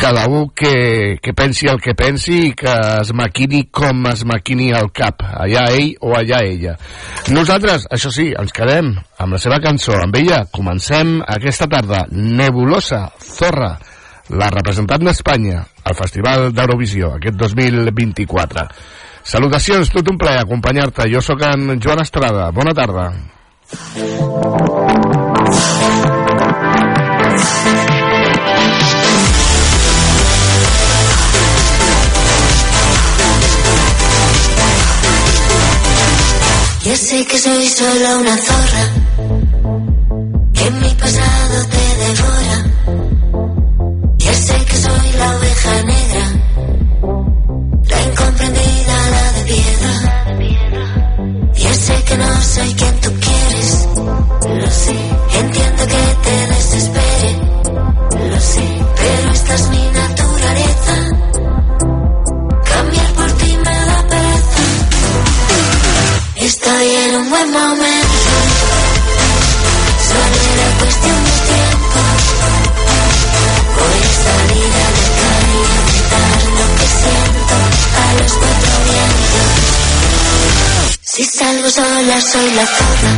cada 0.01 0.27
un 0.29 0.51
que, 0.55 1.19
que 1.23 1.33
pensi 1.33 1.69
el 1.71 1.81
que 1.81 1.95
pensi 1.97 2.35
i 2.49 2.53
que 2.59 2.73
es 3.01 3.13
maquini 3.17 3.65
com 3.73 4.05
es 4.11 4.25
maquini 4.29 4.73
al 4.77 4.91
cap, 4.93 5.25
allà 5.25 5.69
ell 5.73 5.95
o 6.05 6.13
allà 6.19 6.43
ella. 6.45 6.77
Nosaltres, 7.33 7.87
això 7.91 8.13
sí, 8.13 8.29
ens 8.39 8.53
quedem 8.53 8.93
amb 8.93 9.37
la 9.37 9.41
seva 9.41 9.61
cançó, 9.65 9.97
amb 10.03 10.19
ella 10.21 10.43
comencem 10.53 11.21
aquesta 11.25 11.71
tarda, 11.71 12.05
Nebulosa, 12.13 13.07
Zorra, 13.23 13.77
la 14.33 14.51
representant 14.53 15.05
d'Espanya 15.07 15.63
al 15.85 15.97
Festival 15.99 16.51
d'Eurovisió, 16.53 17.17
aquest 17.17 17.41
2024. 17.41 18.69
Salutacions, 19.23 19.91
tot 19.95 20.09
un 20.11 20.19
plaer 20.19 20.43
acompanyar-te. 20.43 21.07
Jo 21.13 21.23
sóc 21.23 21.45
en 21.47 21.79
Joan 21.83 22.03
Estrada. 22.03 22.51
Bona 22.51 22.75
tarda. 22.75 23.11
Ya 36.85 36.97
sé 36.97 37.25
que 37.27 37.39
soy 37.39 37.69
solo 37.69 38.19
una 38.21 38.37
zorra, 38.37 38.85
que 40.53 40.71
mi 40.73 40.95
pasado 40.95 41.67
te 41.71 41.85
devora. 42.03 42.57
Ya 44.19 44.35
sé 44.35 44.65
que 44.65 44.77
soy 44.77 45.13
la 45.19 45.37
oveja 45.37 45.83
negra, 45.85 46.02
Estoy 66.83 66.97
en 66.97 67.15
un 67.15 67.31
buen 67.31 67.53
momento. 67.53 68.33
Solo 70.09 70.37
era 70.53 70.67
cuestión 70.81 71.19
de 71.25 71.31
tiempo. 71.53 72.01
Voy 73.79 74.01
a 74.03 74.13
salir 74.27 74.73
a 74.83 74.89
la 74.99 75.07
calle 75.23 75.63
lo 76.59 76.67
que 76.79 76.87
siento 76.99 77.55
a 78.03 78.07
los 78.19 78.33
cuatro 78.33 78.75
vientos. 78.91 79.51
Si 81.03 81.23
salgo 81.25 81.71
sola 81.71 82.21
soy 82.21 82.51
la 82.51 82.67
zorra. 82.67 83.13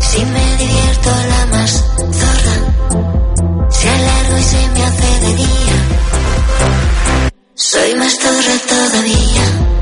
Si 0.00 0.20
me 0.24 0.46
divierto 0.56 1.10
la 1.28 1.42
más 1.58 1.72
zorra. 2.20 2.56
Si 3.68 3.86
alargo 3.86 4.38
y 4.38 4.42
se 4.44 4.68
me 4.68 4.82
hace 4.82 5.10
de 5.26 5.34
día. 5.34 5.76
Soy 7.54 7.94
más 7.96 8.14
zorra 8.18 8.56
todavía. 8.66 9.77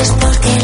Es 0.00 0.10
porque 0.12 0.59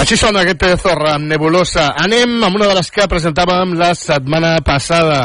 Així 0.00 0.16
sona 0.16 0.40
aquest 0.40 0.58
pedazorra 0.62 1.14
amb 1.18 1.28
nebulosa. 1.28 1.90
Anem 2.00 2.38
amb 2.46 2.56
una 2.56 2.70
de 2.70 2.76
les 2.78 2.88
que 2.90 3.04
presentàvem 3.10 3.74
la 3.78 3.90
setmana 3.94 4.56
passada. 4.64 5.20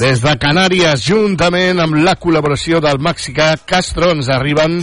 Des 0.00 0.20
de 0.20 0.34
Canàries, 0.40 1.04
juntament 1.04 1.80
amb 1.80 1.96
la 2.04 2.14
col·laboració 2.20 2.80
del 2.84 3.00
mexicà 3.00 3.54
Castro, 3.66 4.10
ens 4.12 4.28
arriben 4.32 4.78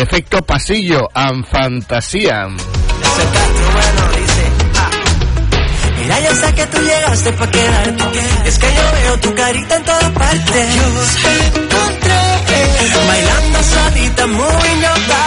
Efecto 0.00 0.42
Pasillo 0.42 1.06
amb 1.14 1.46
Fantasia. 1.46 2.42
Ah, 4.76 4.90
mira, 5.98 6.20
yo 6.26 6.34
sé 6.34 6.54
que 6.54 6.66
tú 6.66 6.82
llegaste 6.82 7.32
pa' 7.32 7.50
quedarte 7.50 8.20
Es 8.46 8.58
que 8.58 8.66
yo 8.66 8.92
veo 8.92 9.20
tu 9.20 9.34
carita 9.34 9.76
en 9.76 9.84
todas 9.84 10.10
partes 10.10 10.74
Yo 10.76 10.82
encontré 11.60 12.20
Bailando 13.08 13.62
solita, 13.62 14.26
muy 14.26 14.66
your 14.82 15.25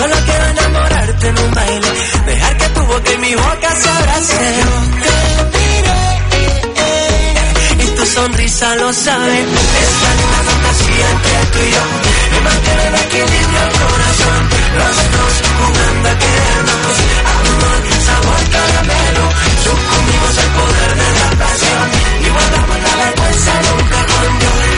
Solo 0.00 0.16
quiero 0.24 0.46
enamorarte 0.46 1.28
en 1.28 1.38
un 1.38 1.50
baile, 1.50 1.88
dejar 2.24 2.56
que 2.56 2.68
tu 2.70 2.80
boca 2.86 3.12
y 3.12 3.18
mi 3.18 3.34
boca 3.34 3.70
se 3.82 3.88
abracen. 3.90 4.56
Yo 5.04 5.44
te 5.52 5.58
miré, 5.58 6.00
y 7.84 7.86
tu 7.96 8.06
sonrisa 8.06 8.76
lo 8.76 8.92
sabe. 8.94 9.40
Esta 9.40 10.10
linda 10.18 10.40
fantasía 10.48 11.06
entre 11.10 11.36
tú 11.52 11.58
y 11.58 11.70
yo, 11.74 11.84
y 12.34 12.40
mantener 12.48 12.86
el 12.86 12.94
equilibrio 12.94 13.60
al 13.60 13.72
corazón. 13.84 14.42
Los 14.80 14.96
dos 15.14 15.34
jugando 15.60 16.08
a 16.08 16.16
quedarnos, 16.22 16.96
amor, 17.36 17.80
sabor, 18.08 18.42
caramelo. 18.56 19.24
Sucumbimos 19.64 20.34
al 20.42 20.50
poder 20.56 20.90
de 20.96 21.08
la 21.20 21.28
pasión 21.44 21.86
y 22.24 22.28
guardamos 22.30 22.78
la 22.86 22.94
vergüenza 23.04 23.52
nunca 23.68 23.98
un 24.30 24.69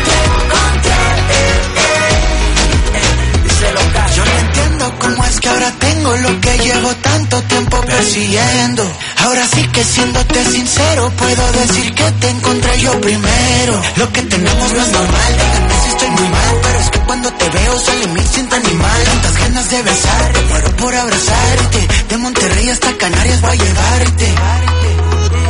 tengo 6.03 6.17
lo 6.17 6.41
que 6.41 6.59
llevo 6.59 6.89
tanto 6.97 7.43
tiempo 7.43 7.81
persiguiendo. 7.83 8.83
Ahora 9.19 9.47
sí 9.47 9.63
que 9.69 9.85
siéndote 9.85 10.45
sincero, 10.47 11.13
puedo 11.17 11.53
decir 11.53 11.95
que 11.95 12.11
te 12.11 12.29
encontré 12.29 12.81
yo 12.81 13.01
primero. 13.01 13.83
Lo 13.97 14.13
que 14.13 14.23
tenemos 14.23 14.73
no 14.73 14.83
es 14.83 14.93
normal, 14.93 15.33
díganme 15.33 15.75
si 15.83 15.89
estoy 15.91 16.11
muy 16.11 16.29
mal, 16.29 16.57
pero 16.63 16.79
es 16.81 16.91
que 16.91 16.99
cuando 17.01 17.33
te 17.33 17.49
veo 17.51 17.79
sale 17.79 18.07
mi 18.09 18.21
cinta 18.21 18.57
animal. 18.57 19.05
Tantas 19.05 19.39
ganas 19.39 19.71
de 19.71 19.83
besar, 19.83 20.33
muero 20.49 20.77
por 20.77 20.95
abrazarte. 20.95 21.89
De 22.09 22.17
Monterrey 22.17 22.69
hasta 22.71 22.93
Canarias 22.97 23.41
voy 23.41 23.51
a 23.51 23.65
llevarte. 23.65 24.35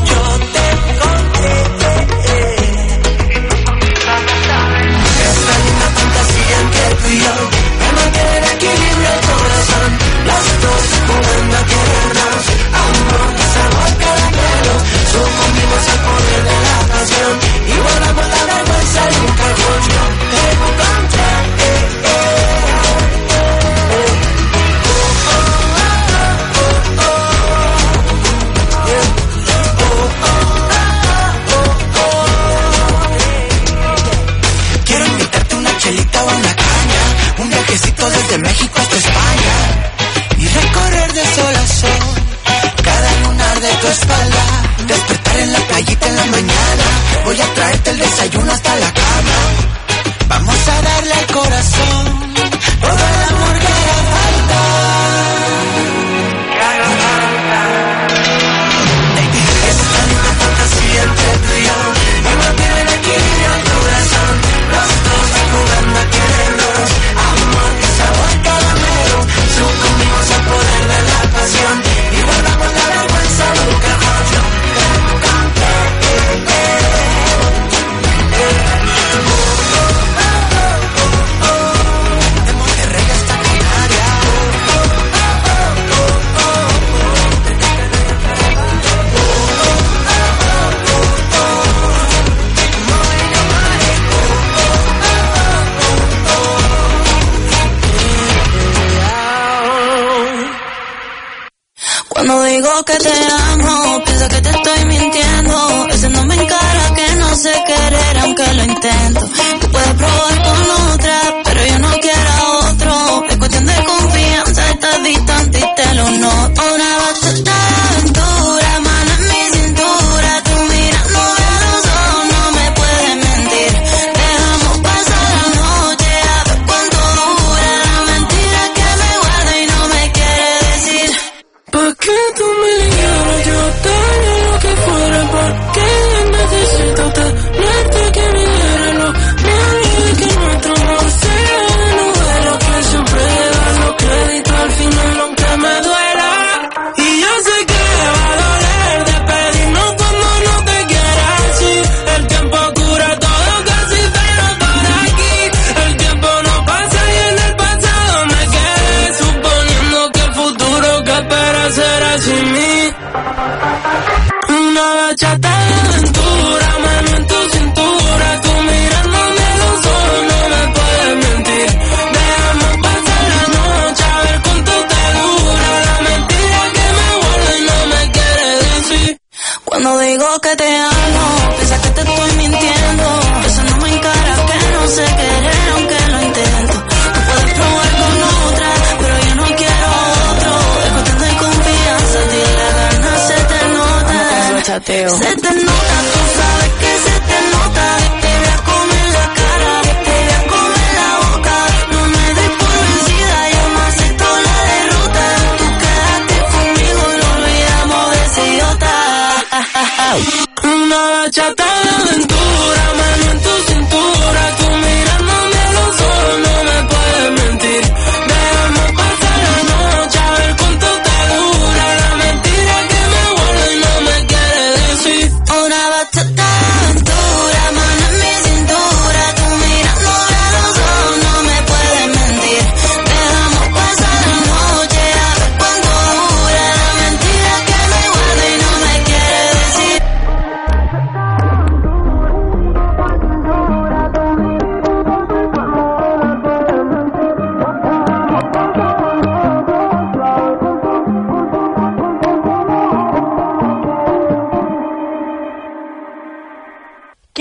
Yo 0.05 0.23
te 0.53 0.65
encontré. 0.93 1.53
Es 5.23 5.37
una 5.73 5.89
fantasía 5.97 6.59
que 6.73 6.95
tú 6.97 7.09
y 7.09 7.19
yo 7.21 7.35
me 7.81 7.93
mantienen 7.93 8.45
equilibrado. 8.55 9.32
Las 10.25 10.63
dos. 10.63 11.52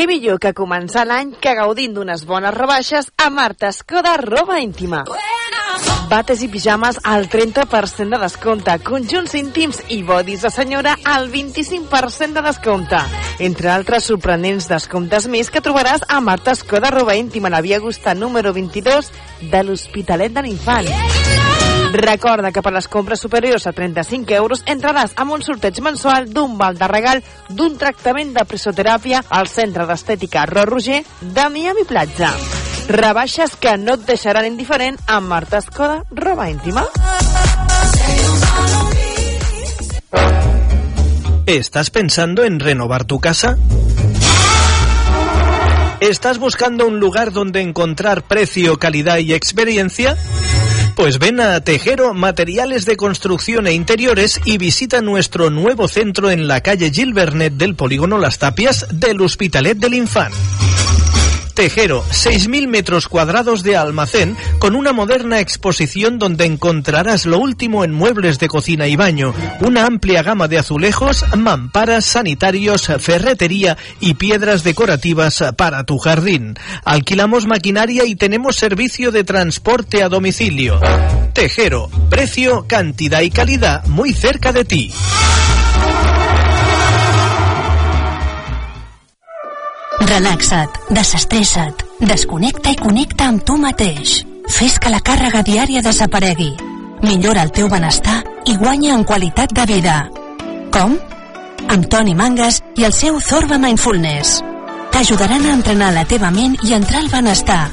Què 0.02 0.08
millor 0.10 0.40
que 0.42 0.50
començar 0.58 1.04
l'any 1.06 1.36
que 1.38 1.52
gaudint 1.54 1.92
d'unes 1.94 2.24
bones 2.26 2.56
rebaixes 2.56 3.12
a 3.22 3.28
Marta 3.30 3.68
Escoda 3.70 4.16
Roba 4.18 4.56
Íntima. 4.58 5.04
Bates 6.10 6.42
i 6.42 6.48
pijames 6.50 6.98
al 7.06 7.28
30% 7.30 8.16
de 8.16 8.20
descompte, 8.24 8.80
conjunts 8.82 9.38
íntims 9.38 9.84
i 9.94 10.02
bodis 10.02 10.42
de 10.42 10.50
senyora 10.50 10.96
al 11.06 11.30
25% 11.30 12.34
de 12.40 12.46
descompte. 12.50 13.06
Entre 13.46 13.70
altres 13.70 14.10
sorprenents 14.10 14.72
descomptes 14.74 15.30
més 15.30 15.54
que 15.54 15.62
trobaràs 15.62 16.10
a 16.10 16.18
Marta 16.18 16.58
Escoda 16.58 16.90
Roba 16.90 17.14
Íntima, 17.22 17.54
la 17.54 17.62
Via 17.62 17.78
Augusta 17.78 18.18
número 18.18 18.58
22 18.58 19.14
de 19.54 19.64
l'Hospitalet 19.70 20.34
de 20.34 20.50
l'Infant. 20.50 20.90
Recorda 21.92 22.54
que 22.56 22.62
per 22.64 22.72
les 22.72 22.88
compres 22.88 23.20
superiors 23.20 23.66
a 23.68 23.74
35 23.76 24.32
euros 24.38 24.62
entraràs 24.70 25.12
amb 25.20 25.36
un 25.36 25.42
sorteig 25.44 25.82
mensual 25.84 26.30
d'un 26.32 26.54
val 26.58 26.78
de 26.80 26.88
regal 26.88 27.20
d'un 27.50 27.76
tractament 27.78 28.32
de 28.32 28.46
presoteràpia 28.48 29.20
al 29.28 29.50
Centre 29.52 29.84
d'Estètica 29.90 30.46
Ro 30.48 30.64
Roger 30.70 31.02
de 31.20 31.48
Miami 31.52 31.84
Platja. 31.88 32.32
Rebaixes 32.88 33.58
que 33.60 33.76
no 33.78 33.98
et 34.00 34.08
deixaran 34.08 34.48
indiferent 34.48 34.98
amb 35.06 35.28
Marta 35.28 35.60
Escoda, 35.60 36.02
roba 36.12 36.50
íntima. 36.50 36.86
¿Estás 41.46 41.90
pensando 41.90 42.46
en 42.46 42.62
renovar 42.62 43.04
tu 43.04 43.20
casa? 43.20 43.58
¿Estás 46.00 46.40
buscando 46.40 46.88
un 46.88 47.00
lugar 47.00 47.34
donde 47.34 47.62
encontrar 47.62 48.24
precio, 48.24 48.78
calidad 48.80 49.18
y 49.18 49.34
experiencia? 49.34 50.18
Pues 51.02 51.18
ven 51.18 51.40
a 51.40 51.60
Tejero 51.62 52.14
Materiales 52.14 52.86
de 52.86 52.96
Construcción 52.96 53.66
e 53.66 53.74
Interiores 53.74 54.40
y 54.46 54.60
visita 54.60 55.02
nuestro 55.02 55.50
nuevo 55.50 55.88
centro 55.88 56.30
en 56.30 56.48
la 56.48 56.62
calle 56.62 56.92
Gilbernet 56.92 57.54
del 57.54 57.74
Polígono 57.74 58.20
Las 58.20 58.38
Tapias 58.38 58.86
del 58.92 59.20
Hospitalet 59.20 59.80
del 59.80 59.96
Infant. 59.96 60.32
Tejero, 61.54 62.04
6.000 62.06 62.68
metros 62.68 63.08
cuadrados 63.08 63.64
de 63.64 63.76
almacén 63.78 64.38
con 64.60 64.76
una 64.76 64.94
moderna 64.94 65.40
exposición 65.40 66.20
donde 66.20 66.46
encontrarás 66.46 67.26
lo 67.26 67.40
último 67.40 67.84
en 67.84 67.94
muebles 67.94 68.40
de 68.40 68.48
cocina 68.48 68.88
y 68.88 68.96
baño, 68.96 69.34
una 69.60 69.86
amplia 69.86 70.24
gama 70.24 70.48
de 70.48 70.58
azulejos, 70.58 71.26
mamparas, 71.36 72.06
sanitarios, 72.06 72.88
ferretería 73.00 73.78
y 74.00 74.14
piedras 74.16 74.64
decorativas 74.64 75.44
para 75.58 75.84
tu 75.84 75.98
jardín. 75.98 76.56
Alquilamos 76.84 77.46
maquinaria 77.46 78.06
y 78.06 78.16
tenemos 78.16 78.56
servicio 78.56 79.12
de 79.12 79.24
transporte 79.24 80.04
a 80.04 80.10
domicilio. 80.10 80.80
Tejero, 81.34 81.90
precio, 82.10 82.66
cantidad 82.68 83.22
y 83.22 83.30
calidad 83.30 83.86
muy 83.88 84.14
cerca 84.14 84.52
de 84.52 84.66
ti. 84.66 84.94
Relaxa't, 90.12 90.74
desestressa't, 90.92 91.86
desconnecta 92.04 92.74
i 92.74 92.76
connecta 92.76 93.30
amb 93.32 93.46
tu 93.48 93.56
mateix. 93.56 94.18
Fes 94.52 94.74
que 94.82 94.92
la 94.92 95.00
càrrega 95.00 95.40
diària 95.48 95.80
desaparegui. 95.86 96.50
Millora 97.06 97.46
el 97.48 97.54
teu 97.56 97.70
benestar 97.72 98.18
i 98.44 98.58
guanya 98.60 98.98
en 98.98 99.06
qualitat 99.08 99.54
de 99.56 99.66
vida. 99.70 99.96
Com? 100.76 100.98
Amb 101.72 101.88
Toni 101.88 102.18
Mangas 102.18 102.60
i 102.76 102.84
el 102.90 102.92
seu 102.98 103.22
Zorba 103.24 103.56
Mindfulness. 103.62 104.42
T'ajudaran 104.92 105.48
a 105.48 105.56
entrenar 105.62 105.94
la 105.96 106.04
teva 106.04 106.34
ment 106.36 106.60
i 106.68 106.76
entrar 106.76 107.06
al 107.06 107.10
benestar. 107.14 107.64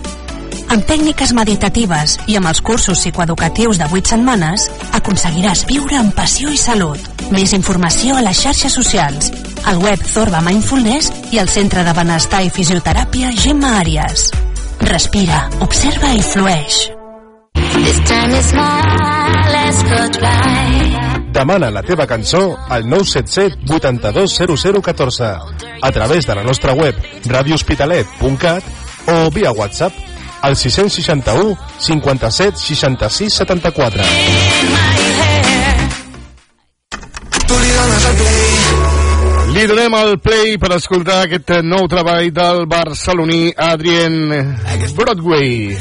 Amb 0.68 0.84
tècniques 0.84 1.30
meditatives 1.32 2.18
i 2.28 2.36
amb 2.36 2.50
els 2.50 2.60
cursos 2.60 3.00
psicoeducatius 3.00 3.78
de 3.80 3.86
8 3.88 4.10
setmanes, 4.12 4.66
aconseguiràs 4.98 5.64
viure 5.68 5.96
amb 5.96 6.12
passió 6.12 6.50
i 6.52 6.58
salut. 6.60 7.00
Més 7.32 7.54
informació 7.56 8.18
a 8.18 8.24
les 8.26 8.42
xarxes 8.44 8.76
socials, 8.76 9.30
al 9.64 9.80
web 9.80 10.02
Zorba 10.04 10.42
Mindfulness 10.44 11.32
i 11.32 11.40
al 11.40 11.48
Centre 11.48 11.84
de 11.86 11.94
Benestar 11.96 12.42
i 12.44 12.52
Fisioteràpia 12.52 13.32
Gemma 13.36 13.78
Àries. 13.80 14.28
Respira, 14.84 15.46
observa 15.64 16.12
i 16.12 16.20
flueix. 16.22 16.82
This 17.78 18.00
time 18.04 18.36
is 18.36 18.52
my 18.52 19.48
last 19.54 19.88
goodbye. 19.88 21.06
Demana 21.32 21.70
la 21.70 21.84
teva 21.86 22.06
cançó 22.10 22.58
al 22.68 22.84
977 22.88 23.72
82 23.72 24.36
0014 24.84 25.32
a 25.80 25.90
través 25.92 26.26
de 26.26 26.34
la 26.34 26.42
nostra 26.42 26.74
web 26.74 26.96
radiohospitalet.cat 27.24 28.64
o 29.08 29.30
via 29.30 29.52
WhatsApp 29.52 30.07
al 30.42 30.56
661 30.56 31.56
57 31.78 32.58
66 32.58 33.34
74. 33.34 34.02
Li 39.48 39.64
donem 39.66 39.94
el 39.98 40.18
play 40.22 40.58
per 40.60 40.68
escoltar 40.76 41.22
aquest 41.24 41.50
nou 41.66 41.88
treball 41.90 42.28
del 42.30 42.66
barceloní 42.70 43.48
Adrien 43.56 44.28
Broadway. 44.94 45.72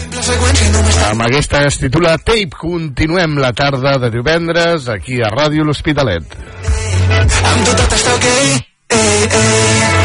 Amb 1.12 1.26
aquesta 1.28 1.62
es 1.68 1.78
titula 1.84 2.16
Tape. 2.18 2.58
Continuem 2.58 3.38
la 3.44 3.52
tarda 3.54 3.98
de 4.02 4.10
divendres 4.16 4.90
aquí 4.90 5.22
a 5.22 5.30
Ràdio 5.36 5.68
L'Hospitalet. 5.68 6.40
Amb 7.20 7.70
tot 7.70 7.86
està 8.00 8.18
ok 8.18 8.28
ei, 8.32 8.58
ei. 8.98 9.97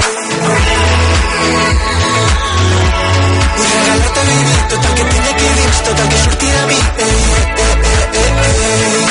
Tot 5.93 6.01
el 6.03 6.09
que 6.09 6.19
surti 6.25 6.47
de 6.47 6.67
mi. 6.67 6.79
Ei, 6.99 7.21
ei, 7.63 7.75
ei, 8.21 8.31
ei. 8.63 9.07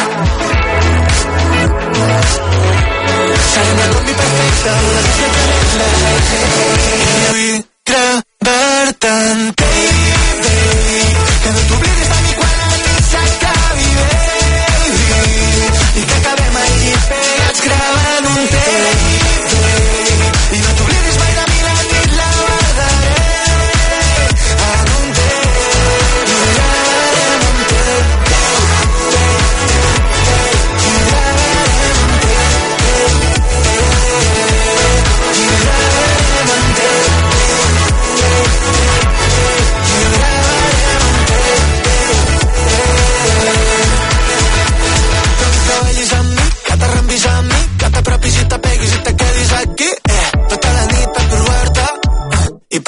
Serem 3.51 3.77
la 3.81 3.87
combi 3.93 4.13
perfecta, 4.21 4.71
la 4.95 5.01
vida 5.07 5.27
perfecta. 5.35 5.85
I 7.01 7.19
vull 7.29 7.63
gravar-te 7.85 9.11
en 9.31 9.41
tape, 9.61 10.53
que 11.43 11.49
no 11.55 11.61
t'oblidis 11.69 12.09
de 12.13 12.19
mi 12.25 12.31
quan 12.39 12.53
la 12.61 12.67
nit 12.83 13.03
s'acabi, 13.11 13.89
baby. 13.99 15.05
I 15.99 16.03
que 16.09 16.15
acabem 16.19 16.55
allí 16.65 16.91
pegats 17.09 17.59
gravant 17.65 17.90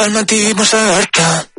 pel 0.04 0.12
matí 0.12 0.54
mossegar-te. 0.54 1.53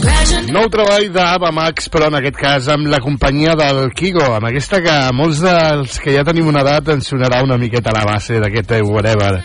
Crashing. 0.00 0.50
Nou 0.54 0.68
treball 0.72 1.08
d'Ava 1.14 1.50
Max, 1.54 1.90
però 1.92 2.10
en 2.10 2.18
aquest 2.20 2.38
cas 2.40 2.68
amb 2.72 2.88
la 2.90 3.00
companyia 3.04 3.56
del 3.58 3.90
Kigo, 3.96 4.24
amb 4.36 4.48
aquesta 4.50 4.80
que 4.84 4.92
a 4.92 5.12
molts 5.16 5.42
dels 5.44 5.98
que 6.02 6.14
ja 6.16 6.24
tenim 6.26 6.48
una 6.50 6.62
edat 6.66 6.94
ens 6.96 7.10
sonarà 7.12 7.42
una 7.44 7.58
miqueta 7.60 7.92
a 7.92 7.98
la 7.98 8.06
base 8.08 8.40
d'aquest 8.42 8.78
eh, 8.78 8.82
whatever. 8.86 9.42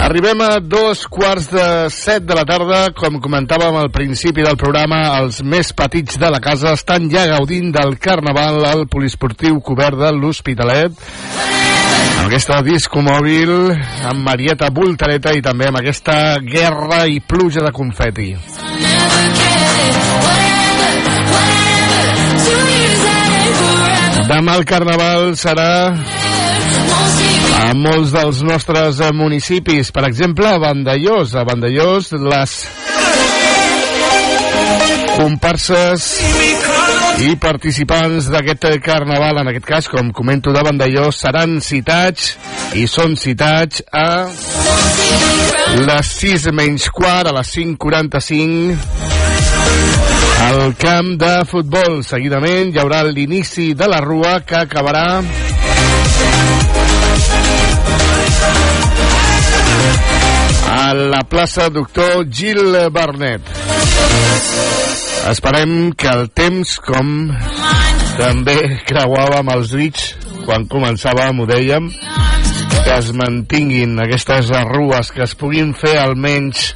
Arribem 0.00 0.40
a 0.42 0.58
dos 0.60 1.04
quarts 1.06 1.50
de 1.52 1.66
set 1.92 2.24
de 2.24 2.36
la 2.36 2.44
tarda. 2.48 2.80
Com 2.96 3.20
comentàvem 3.22 3.76
al 3.76 3.90
principi 3.92 4.44
del 4.46 4.58
programa, 4.60 5.02
els 5.20 5.42
més 5.44 5.72
petits 5.76 6.18
de 6.20 6.30
la 6.32 6.40
casa 6.42 6.74
estan 6.78 7.10
ja 7.12 7.26
gaudint 7.30 7.70
del 7.76 7.98
carnaval 8.00 8.64
al 8.72 8.86
poliesportiu 8.90 9.60
cobert 9.64 10.00
de 10.00 10.14
l'Hospitalet. 10.16 11.69
Amb 12.20 12.28
aquesta 12.28 12.58
disco 12.60 13.00
mòbil, 13.00 13.50
amb 14.04 14.20
Marieta 14.26 14.68
Voltareta 14.76 15.32
i 15.32 15.40
també 15.40 15.70
amb 15.70 15.78
aquesta 15.80 16.36
guerra 16.44 17.06
i 17.08 17.16
pluja 17.24 17.62
de 17.64 17.70
confeti. 17.72 18.34
Demà 24.28 24.58
el 24.60 24.68
carnaval 24.68 25.32
serà 25.40 25.72
a 27.64 27.72
molts 27.72 28.12
dels 28.12 28.44
nostres 28.44 29.00
municipis. 29.16 29.88
Per 29.88 30.04
exemple, 30.12 30.52
a 30.52 30.60
Vandellós. 30.60 31.32
A 31.32 31.48
Vandellós, 31.48 32.12
les 32.12 32.60
comparses 35.16 36.06
i 37.20 37.34
participants 37.40 38.30
d'aquest 38.32 38.66
carnaval, 38.84 39.40
en 39.42 39.50
aquest 39.50 39.66
cas, 39.68 39.88
com 39.90 40.12
comento 40.16 40.52
de 40.54 40.62
Vandellós, 40.64 41.20
seran 41.20 41.60
citats 41.64 42.36
i 42.78 42.86
són 42.88 43.16
citats 43.18 43.82
a 43.92 44.28
les 45.80 46.06
6 46.20 46.50
menys 46.56 46.88
quart, 46.94 47.28
a 47.30 47.34
les 47.36 47.48
5.45 47.56 49.00
al 50.40 50.74
camp 50.80 51.16
de 51.20 51.34
futbol. 51.46 52.00
Seguidament 52.06 52.72
hi 52.72 52.80
haurà 52.82 53.02
l'inici 53.06 53.72
de 53.76 53.88
la 53.90 54.00
rua 54.04 54.40
que 54.46 54.56
acabarà 54.64 55.22
a 60.70 60.94
la 60.94 61.22
plaça 61.28 61.68
Doctor 61.68 62.24
Gil 62.30 62.88
Barnet. 62.90 63.42
Esperem 65.28 65.92
que 65.92 66.08
el 66.08 66.30
temps, 66.32 66.78
com 66.80 67.30
també 68.16 68.56
creuàvem 68.88 69.50
els 69.52 69.74
dits 69.76 70.06
quan 70.46 70.64
començàvem, 70.70 71.42
ho 71.42 71.46
dèiem, 71.46 71.90
que 72.80 72.94
es 72.96 73.10
mantinguin 73.14 73.98
aquestes 74.02 74.48
rues, 74.70 75.12
que 75.14 75.22
es 75.26 75.36
puguin 75.38 75.74
fer 75.76 75.98
almenys 76.00 76.72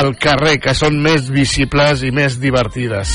al 0.00 0.12
carrer, 0.20 0.58
que 0.60 0.74
són 0.74 0.98
més 1.04 1.30
visibles 1.30 2.02
i 2.02 2.10
més 2.14 2.40
divertides. 2.42 3.14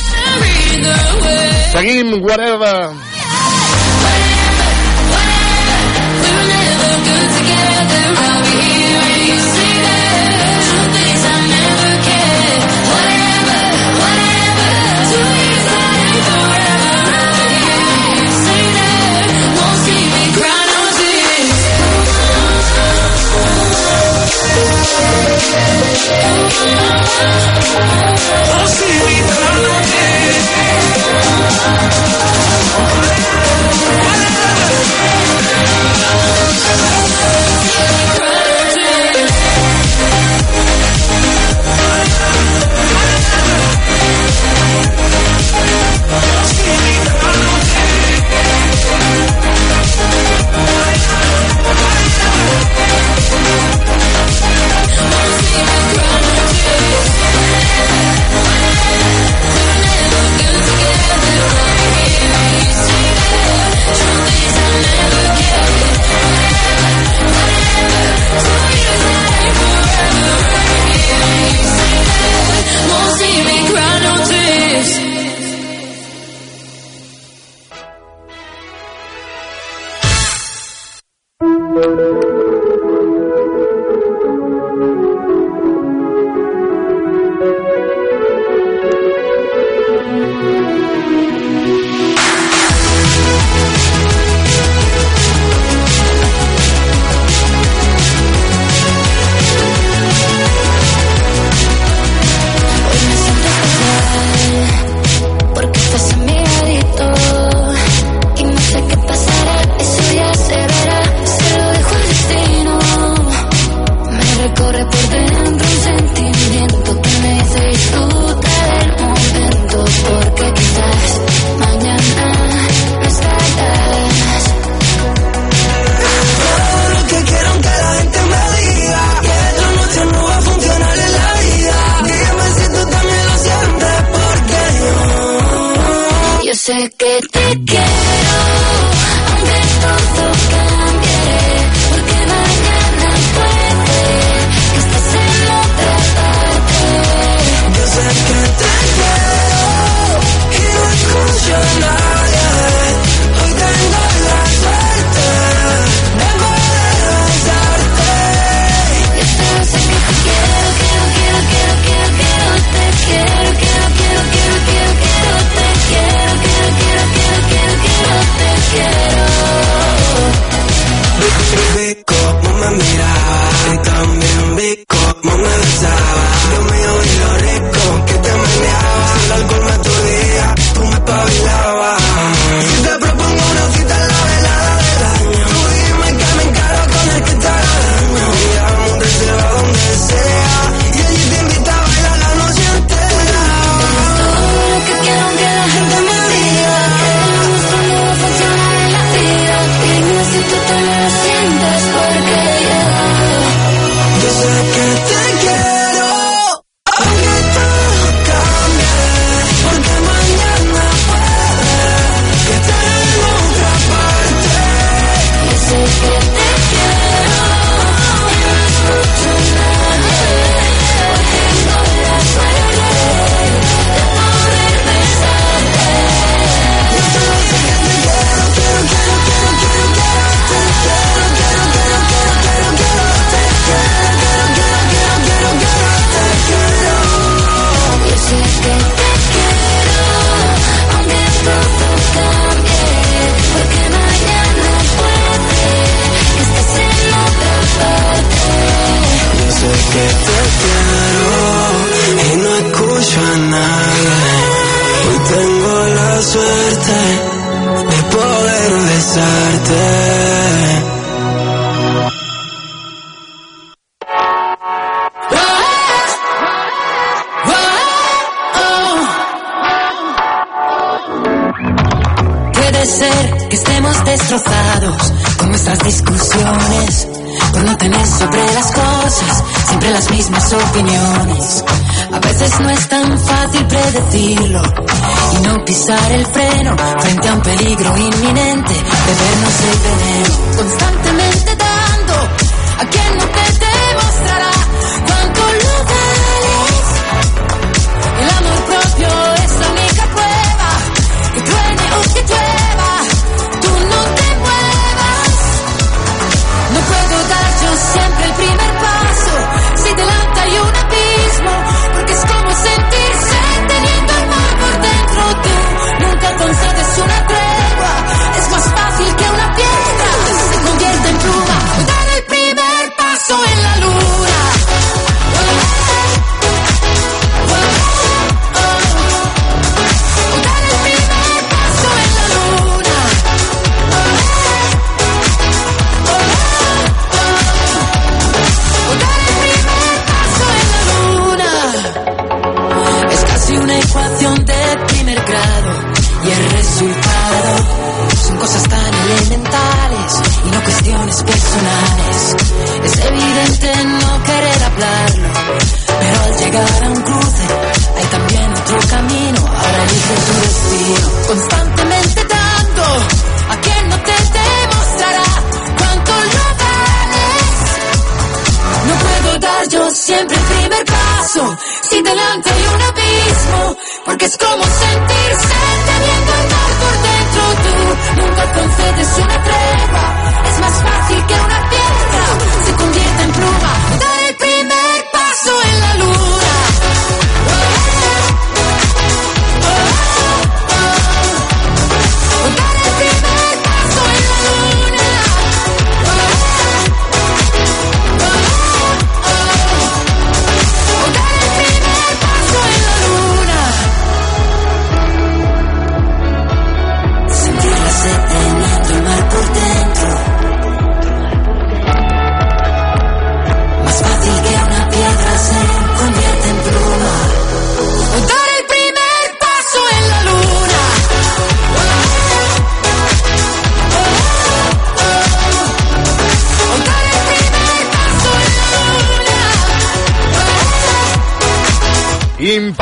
Seguim, 1.76 2.16
whatever. 2.24 2.96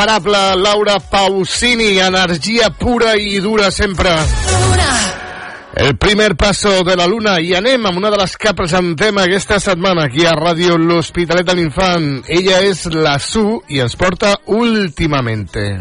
imparable, 0.04 0.56
Laura 0.62 1.00
Pausini, 1.00 1.98
energia 2.00 2.70
pura 2.70 3.16
i 3.16 3.40
dura 3.40 3.72
sempre. 3.72 4.10
Luna. 4.10 5.14
El 5.76 5.98
primer 5.98 6.36
paso 6.36 6.84
de 6.84 6.96
la 6.96 7.08
luna 7.08 7.40
i 7.40 7.56
anem 7.56 7.86
amb 7.88 7.98
una 7.98 8.12
de 8.12 8.18
les 8.20 8.36
que 8.38 8.54
presentem 8.54 9.18
aquesta 9.18 9.60
setmana 9.64 10.06
aquí 10.06 10.26
a 10.28 10.36
Ràdio 10.36 10.76
L'Hospitalet 10.78 11.48
de 11.48 11.56
l'Infant. 11.56 12.10
Ella 12.28 12.60
és 12.62 12.86
la 12.94 13.18
Su 13.18 13.64
i 13.70 13.80
ens 13.80 13.96
porta 13.96 14.36
Últimamente. 14.46 15.80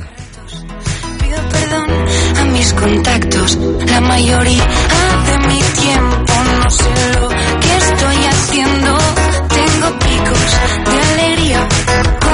Pido 1.19 1.43
perdón 1.51 1.91
a 2.39 2.45
mis 2.47 2.73
contactos, 2.73 3.59
la 3.91 4.01
mayoría 4.01 4.67
de 5.27 5.39
mi 5.49 5.61
tiempo 5.83 6.33
no 6.63 6.71
sé 6.71 6.91
lo 7.19 7.29
que 7.29 7.77
estoy 7.77 8.25
haciendo, 8.31 8.99
tengo 9.49 9.99
picos 9.99 10.51
de 10.87 11.12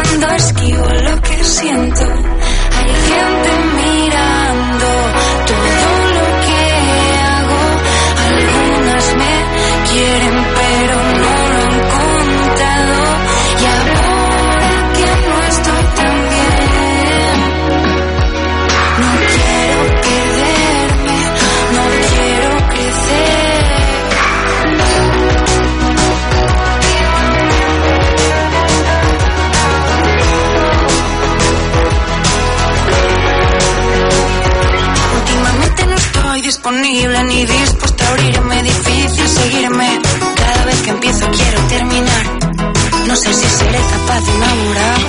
cuando 0.08 0.34
esquivo 0.34 0.86
lo 0.86 1.20
que 1.20 1.44
siento. 1.44 2.04
Hay 2.78 2.90
gente 3.08 3.50
mirando 3.76 4.88
todo 5.46 5.90
lo 6.16 6.26
que 6.46 6.60
hago. 7.28 7.60
Algunas 8.28 9.14
me 9.16 9.34
quieren 9.90 10.47
disponible 36.48 37.22
ni 37.24 37.44
dispuesta 37.44 38.04
a 38.06 38.08
abrirme, 38.08 38.62
difícil 38.62 39.28
seguirme. 39.28 40.00
Cada 40.34 40.64
vez 40.64 40.80
que 40.80 40.90
empiezo 40.90 41.26
quiero 41.30 41.60
terminar. 41.74 42.24
No 43.06 43.14
sé 43.16 43.34
si 43.34 43.46
seré 43.58 43.80
capaz 43.94 44.20
de 44.24 44.32
enamorar. 44.38 45.00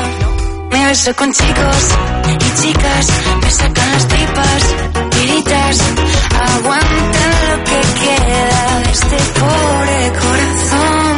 Me 0.71 0.85
beso 0.87 1.15
con 1.15 1.31
chicos 1.31 1.81
y 2.27 2.61
chicas, 2.61 3.07
me 3.41 3.51
sacan 3.51 3.91
las 3.93 4.07
tripas, 4.09 4.61
tiritas. 5.11 5.77
Aguantan 6.55 7.33
lo 7.49 7.57
que 7.69 7.79
queda 8.01 8.79
de 8.83 8.91
este 8.91 9.17
pobre 9.39 9.97
corazón. 10.23 11.15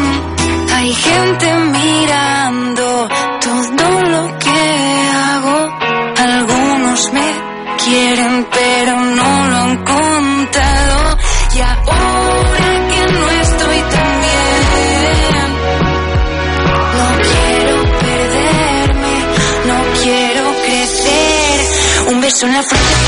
Hay 0.76 0.93
gente 0.93 1.47
mirando 1.80 3.09
todo 3.41 4.01
lo 4.13 4.38
que 4.38 4.41
friend. 22.64 23.01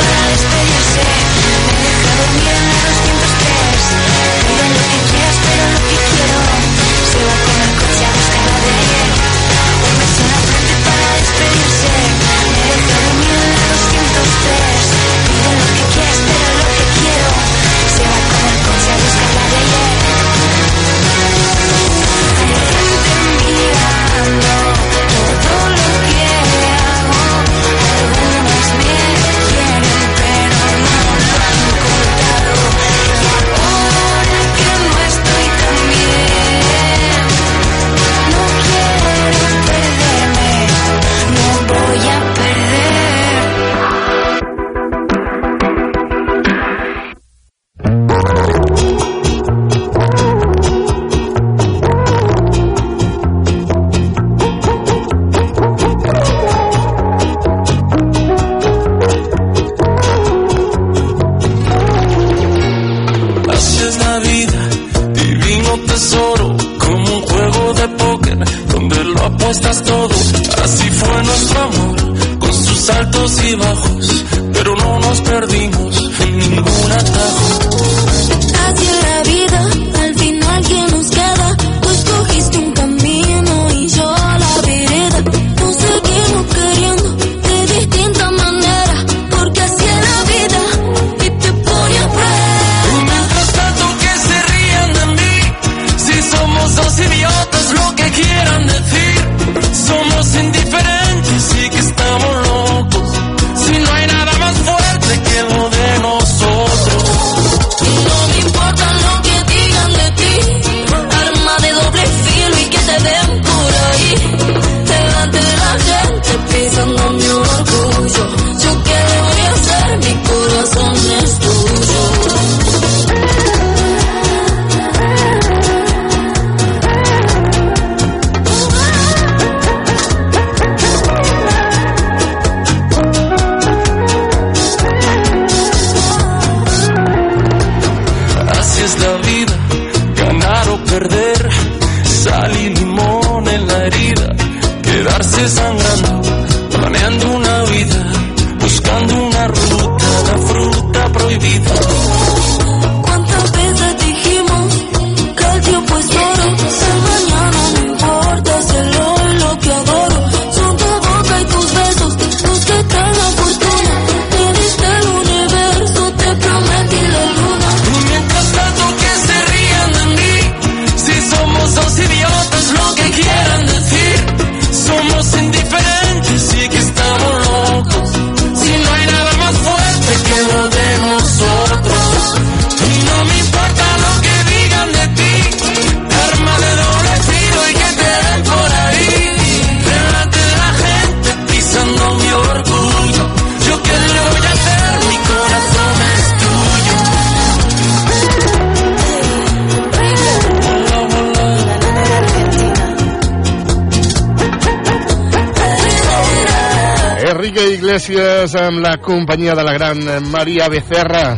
Iglesias 208.54 208.70
amb 208.70 208.84
la 208.84 208.98
companyia 209.02 209.56
de 209.56 209.64
la 209.64 209.74
gran 209.74 210.00
Maria 210.30 210.68
Becerra. 210.70 211.38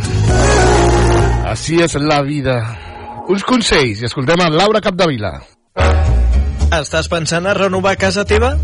Així 1.48 1.80
és 1.82 1.96
la 1.96 2.22
vida. 2.24 2.56
Uns 3.32 3.44
consells 3.48 4.02
i 4.02 4.08
escoltem 4.08 4.42
a 4.42 4.50
Laura 4.52 4.82
Capdevila. 4.84 5.32
Estàs 6.76 7.08
pensant 7.08 7.48
a 7.48 7.54
renovar 7.56 7.96
casa 7.98 8.26
teva? 8.26 8.56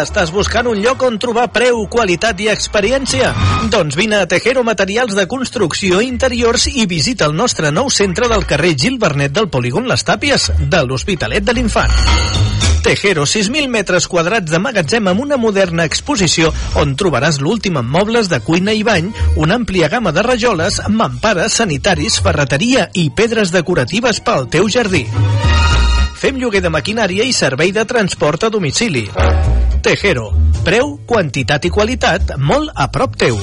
Estàs 0.00 0.32
buscant 0.34 0.66
un 0.66 0.80
lloc 0.82 1.04
on 1.06 1.18
trobar 1.22 1.46
preu, 1.54 1.84
qualitat 1.86 2.40
i 2.42 2.50
experiència? 2.50 3.30
Doncs 3.70 3.94
vine 3.96 4.24
a 4.24 4.26
Tejero 4.26 4.64
Materials 4.66 5.14
de 5.14 5.28
Construcció 5.30 6.02
Interiors 6.02 6.66
i 6.72 6.88
visita 6.90 7.30
el 7.30 7.36
nostre 7.38 7.70
nou 7.70 7.90
centre 7.90 8.26
del 8.32 8.46
carrer 8.50 8.74
Gil 8.74 8.98
Bernet 8.98 9.36
del 9.36 9.48
Polígon 9.48 9.86
Les 9.86 10.02
Tàpies, 10.02 10.50
de 10.58 10.82
l'Hospitalet 10.82 11.46
de 11.46 11.54
l'Infant. 11.54 12.55
Tejero, 12.86 13.24
6.000 13.26 13.66
metres 13.66 14.04
quadrats 14.06 14.46
de 14.46 14.60
magatzem 14.62 15.08
amb 15.10 15.24
una 15.24 15.34
moderna 15.42 15.82
exposició 15.90 16.52
on 16.78 16.92
trobaràs 16.94 17.40
l'últim 17.42 17.80
en 17.80 17.88
mobles 17.90 18.28
de 18.30 18.38
cuina 18.46 18.70
i 18.78 18.84
bany, 18.86 19.08
una 19.42 19.56
àmplia 19.58 19.88
gamma 19.90 20.12
de 20.14 20.22
rajoles, 20.22 20.78
mampares, 20.86 21.56
sanitaris, 21.58 22.20
ferreteria 22.22 22.86
i 22.94 23.08
pedres 23.10 23.50
decoratives 23.50 24.22
pel 24.22 24.46
teu 24.54 24.70
jardí. 24.70 25.02
Fem 26.14 26.38
lloguer 26.38 26.62
de 26.62 26.70
maquinària 26.70 27.26
i 27.26 27.34
servei 27.34 27.74
de 27.74 27.82
transport 27.90 28.46
a 28.46 28.52
domicili. 28.54 29.08
Tejero. 29.82 30.30
Preu, 30.62 31.00
quantitat 31.10 31.66
i 31.66 31.74
qualitat 31.74 32.36
molt 32.38 32.70
a 32.70 32.86
prop 32.94 33.18
teu. 33.18 33.42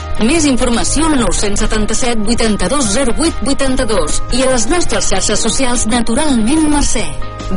Més 0.21 0.43
informació 0.45 1.07
al 1.07 1.15
977 1.17 2.27
82 2.35 2.89
08 3.01 3.47
82 3.55 4.19
i 4.37 4.43
a 4.45 4.51
les 4.51 4.67
nostres 4.69 5.07
xarxes 5.09 5.41
socials 5.47 5.87
Naturalment 5.89 6.67
Mercè. 6.69 7.05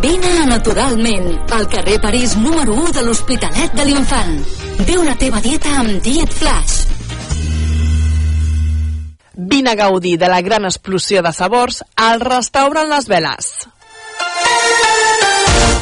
Vine 0.00 0.30
a 0.40 0.46
Naturalment, 0.48 1.28
al 1.52 1.68
carrer 1.68 1.98
París 2.00 2.32
número 2.40 2.72
1 2.86 2.94
de 2.96 3.04
l'Hospitalet 3.04 3.76
de 3.76 3.84
l'Infant. 3.90 4.32
Viu 4.88 5.04
la 5.04 5.14
teva 5.20 5.44
dieta 5.44 5.76
amb 5.82 6.00
Diet 6.08 6.32
Flash. 6.32 6.80
Vine 9.36 9.74
a 9.74 9.78
gaudir 9.84 10.16
de 10.16 10.32
la 10.32 10.40
gran 10.40 10.64
explosió 10.64 11.20
de 11.22 11.34
sabors 11.36 11.82
al 12.00 12.24
restaurant 12.24 12.88
Les 12.88 13.12
Veles. 13.12 13.52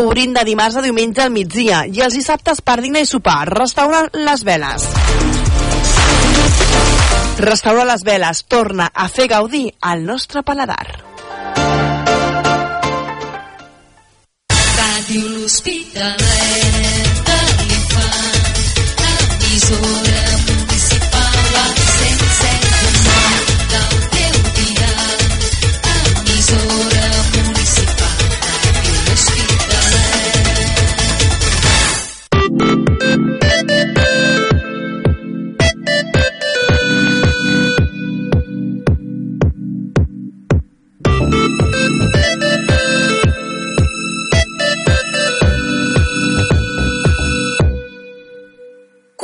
Obrint 0.00 0.32
de 0.32 0.44
dimarts 0.48 0.76
a 0.80 0.82
diumenge 0.84 1.20
al 1.20 1.32
migdia 1.34 1.82
i 1.84 2.00
els 2.00 2.14
dissabtes 2.16 2.62
per 2.64 2.78
dinar 2.80 3.02
i 3.04 3.08
sopar. 3.08 3.44
Restaurant 3.52 4.08
Les 4.16 4.44
Veles. 4.48 4.86
Restaurant 7.42 7.88
Les 7.90 8.04
Veles 8.08 8.42
torna 8.48 8.88
a 8.94 9.08
fer 9.12 9.28
gaudir 9.28 9.66
al 9.80 10.06
nostre 10.08 10.42
paladar. 10.42 10.86
Ràdio 14.80 15.28
L'Hospitalet 15.36 17.24
de 17.28 17.40
l'Infant, 17.60 18.52
emissora 19.12 20.31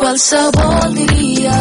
qualsevol 0.08 0.94
dia. 0.94 1.60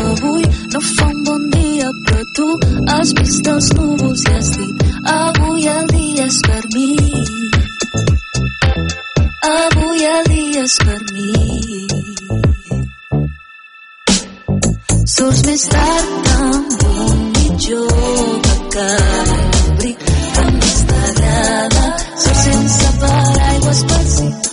Avui 0.00 0.44
no 0.72 0.80
fa 0.80 1.06
un 1.06 1.22
bon 1.24 1.48
dia, 1.50 1.88
però 2.04 2.22
tu 2.36 2.48
has 2.92 3.12
vist 3.18 3.46
els 3.52 3.68
núvols 3.76 4.24
i 4.28 4.32
has 4.36 4.50
dit 4.56 4.82
avui 5.12 5.68
el 5.74 5.86
dia 5.92 6.26
és 6.26 6.40
per 6.48 6.60
mi. 6.74 6.88
Avui 9.52 10.04
el 10.10 10.28
dia 10.34 10.66
és 10.68 10.76
per 10.84 11.00
mi. 11.14 11.32
Surts 15.14 15.42
més 15.48 15.66
tard 15.72 16.30
amb 16.36 16.86
un 16.90 17.26
mitjó 17.38 17.82
de 18.44 18.54
cara 18.76 19.40
obrir 19.64 19.96
tant 20.36 20.62
t'agrada. 20.92 21.90
Surts 22.28 22.46
sense 22.46 22.94
paraigües 23.00 23.84
per 23.88 24.06
si 24.18 24.49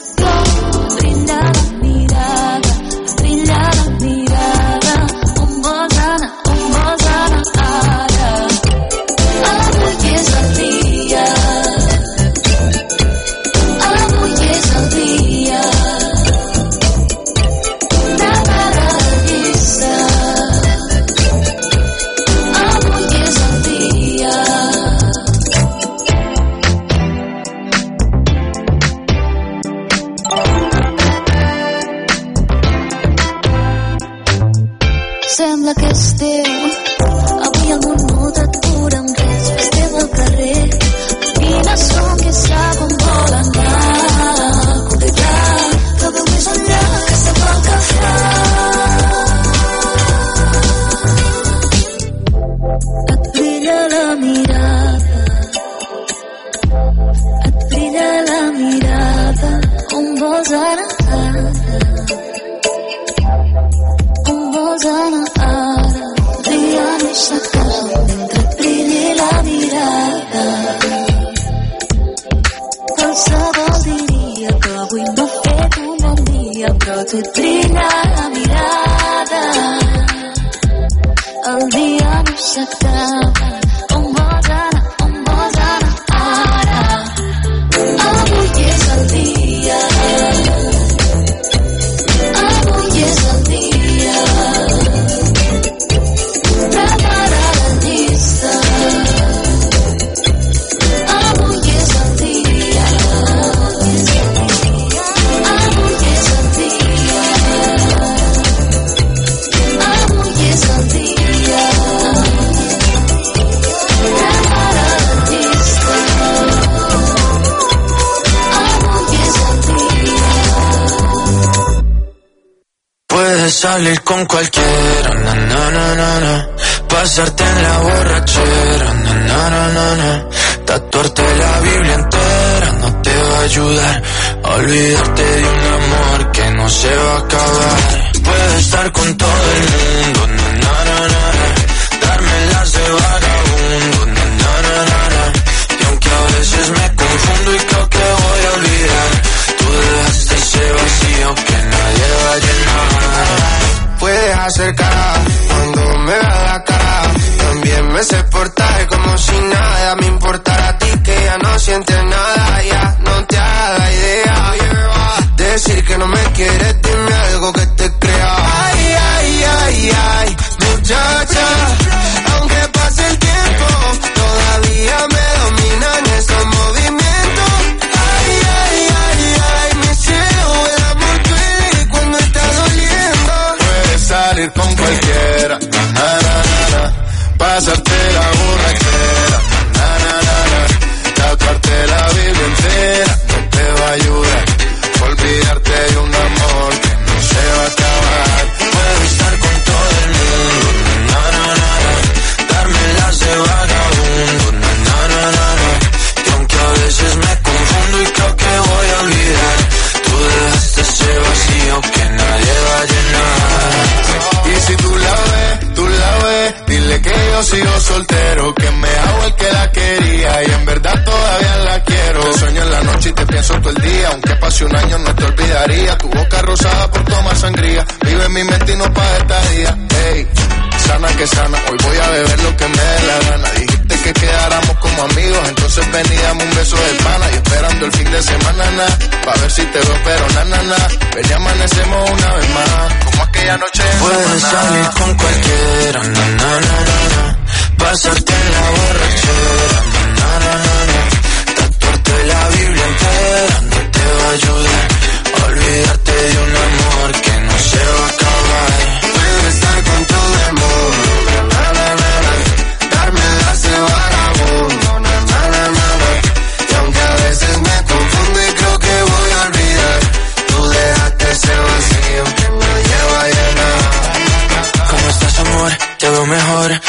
besarte 127.18 127.43
en 127.43 127.63
la 127.63 127.78
borrachera, 127.80 128.93
na, 128.93 129.13
na, 129.13 129.49
na, 129.49 129.68
na, 129.74 129.95
na. 129.95 130.30
Tatuarte 130.65 131.24
la 131.24 131.59
Biblia 131.61 131.95
entera 131.95 132.72
no 132.74 133.01
te 133.01 133.15
va 133.15 133.38
a 133.38 133.41
ayudar 133.41 134.03
a 134.43 134.49
olvidarte 134.55 135.24
de 135.24 135.47
un 135.57 135.63
amor 135.80 136.32
que 136.32 136.51
no 136.51 136.70
se 136.70 136.95
va 136.95 137.13
a 137.13 137.18
acabar. 137.18 138.11
Puedo 138.24 138.57
estar 138.59 138.91
contigo 138.91 139.16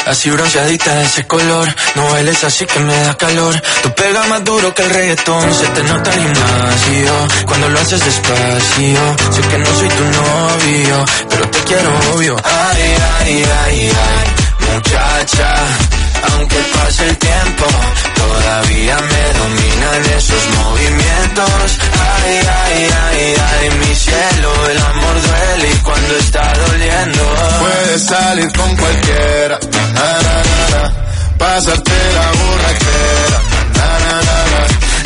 Así 0.08 0.30
bronceadita 0.30 0.94
de 0.94 1.04
ese 1.04 1.26
color. 1.26 1.68
No 1.94 2.08
bailes 2.10 2.42
así 2.44 2.64
que 2.64 2.80
me 2.80 2.96
da 3.02 3.16
calor. 3.16 3.54
Tú 3.82 3.94
pegas 3.94 4.26
más 4.28 4.42
duro 4.44 4.74
que 4.74 4.82
el 4.82 4.90
reggaetón. 4.90 5.54
Se 5.54 5.66
te 5.66 5.82
nota 5.82 6.14
el 6.14 6.20
gimnasio. 6.20 7.28
Cuando 7.46 7.68
lo 7.68 7.78
haces 7.78 8.04
despacio. 8.04 9.16
Sé 9.32 9.40
que 9.42 9.58
no 9.58 9.66
soy 9.66 9.88
tu 9.88 10.04
novio. 10.04 11.04
Pero 11.28 11.50
te 11.50 11.58
quiero 11.60 12.00
obvio. 12.14 12.36
Ay, 12.42 12.96
ay, 13.20 13.44
ay, 13.64 13.92
ay. 13.92 14.74
Muchacha. 14.74 15.97
Aunque 16.32 16.56
pase 16.74 17.08
el 17.08 17.16
tiempo, 17.18 17.66
todavía 18.14 18.96
me 19.00 19.24
dominan 19.38 20.04
esos 20.18 20.42
movimientos. 20.58 21.78
Ay, 22.22 22.40
ay, 22.64 22.88
ay, 23.06 23.34
ay, 23.50 23.70
mi 23.80 23.94
cielo, 23.94 24.50
el 24.70 24.78
amor 24.78 25.14
duele 25.22 25.70
y 25.72 25.76
cuando 25.78 26.16
está 26.16 26.52
doliendo. 26.54 27.22
Puedes 27.60 28.02
salir 28.04 28.52
con 28.52 28.76
cualquiera, 28.76 29.58
na, 29.94 30.12
na, 30.26 30.34
na, 30.48 30.60
na. 30.74 30.92
pasarte 31.38 31.98
la 32.14 32.26
borrachera, 32.38 33.38
na, 33.76 33.88
na, 34.04 34.14
na, 34.28 34.38
na. 34.52 34.62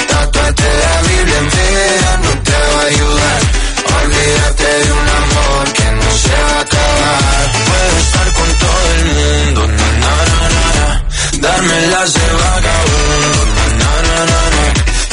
Tatuarte 0.08 0.68
la 0.84 1.02
Biblia 1.08 1.38
entera 1.38 2.16
no 2.24 2.30
te 2.42 2.52
va 2.52 2.80
a 2.82 2.86
ayudar. 2.86 3.40
Olvídate 4.02 4.64
de 4.84 4.92
un 4.92 5.08
amor 5.22 5.72
que 5.72 5.84
no 6.00 6.10
se 6.24 6.34
va 6.48 6.56
a 6.58 6.60
acabar. 6.60 7.44
Puedo 7.68 7.98
estar 8.04 8.32
con 8.38 8.48
todo 8.64 8.86
el 8.96 9.04
mundo, 9.18 9.60
las 11.42 12.14
de 12.14 12.20
vagabundo, 12.20 13.54
na, 13.78 13.94
na, 14.02 14.18
na, 14.30 14.42
na. 14.54 14.64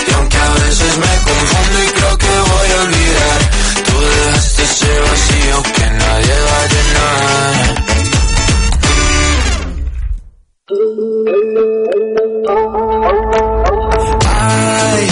Y 0.08 0.12
aunque 0.14 0.38
a 0.38 0.50
veces 0.54 0.98
me 0.98 1.14
confundo 1.28 1.78
y 1.84 1.88
creo 1.98 2.18
que 2.18 2.28
voy 2.28 2.70
a 2.72 2.82
olvidar, 2.84 3.40
tú 3.86 3.94
dejaste 4.00 4.64
ese 4.64 5.00
vacío 5.00 5.64
que 5.76 5.86
nadie 6.02 6.36
va 6.48 6.58
a 6.60 6.68
llenar. 6.74 7.56
Ay, 14.26 15.04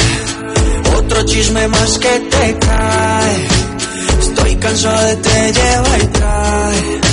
otro 0.97 1.25
chisme 1.25 1.67
más 1.67 1.97
que 1.99 2.19
te 2.19 2.59
cae. 2.59 3.47
Estoy 4.21 4.55
cansado 4.57 5.05
de 5.07 5.15
te 5.15 5.53
lleva 5.53 5.97
y 5.97 6.07
trae. 6.07 7.06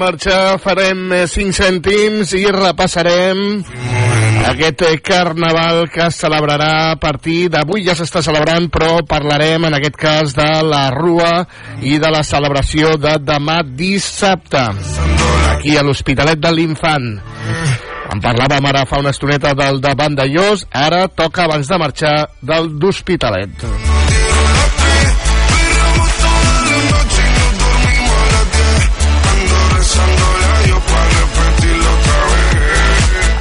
Marxar 0.00 0.58
farem 0.62 1.10
eh, 1.12 1.26
5 1.28 1.52
cèntims 1.56 2.32
i 2.38 2.46
repassarem 2.54 3.40
aquest 4.48 4.82
eh, 4.88 4.96
carnaval 5.04 5.84
que 5.92 6.06
es 6.06 6.16
celebrarà 6.22 6.92
a 6.92 6.96
partir 7.00 7.50
d'avui. 7.52 7.84
Ja 7.86 7.96
s'està 7.98 8.22
celebrant 8.24 8.70
però 8.72 9.02
parlarem 9.08 9.68
en 9.68 9.76
aquest 9.76 9.98
cas 10.00 10.34
de 10.36 10.48
la 10.66 10.86
Rua 10.94 11.44
i 11.84 11.98
de 12.00 12.12
la 12.12 12.24
celebració 12.26 12.96
de 13.00 13.18
demà 13.20 13.60
dissabte 13.64 14.64
aquí 15.52 15.76
a 15.76 15.84
l'Hospitalet 15.84 16.40
de 16.40 16.54
l'Infant. 16.56 17.12
En 18.10 18.24
parlàvem 18.24 18.66
ara 18.72 18.86
fa 18.90 18.98
una 18.98 19.12
estoneta 19.14 19.54
del 19.54 19.78
de 19.84 19.94
Vandellós 19.94 20.66
ara 20.72 21.06
toca 21.08 21.44
abans 21.46 21.70
de 21.70 21.78
marxar 21.78 22.16
del 22.42 22.74
d'Hospitalet 22.80 24.19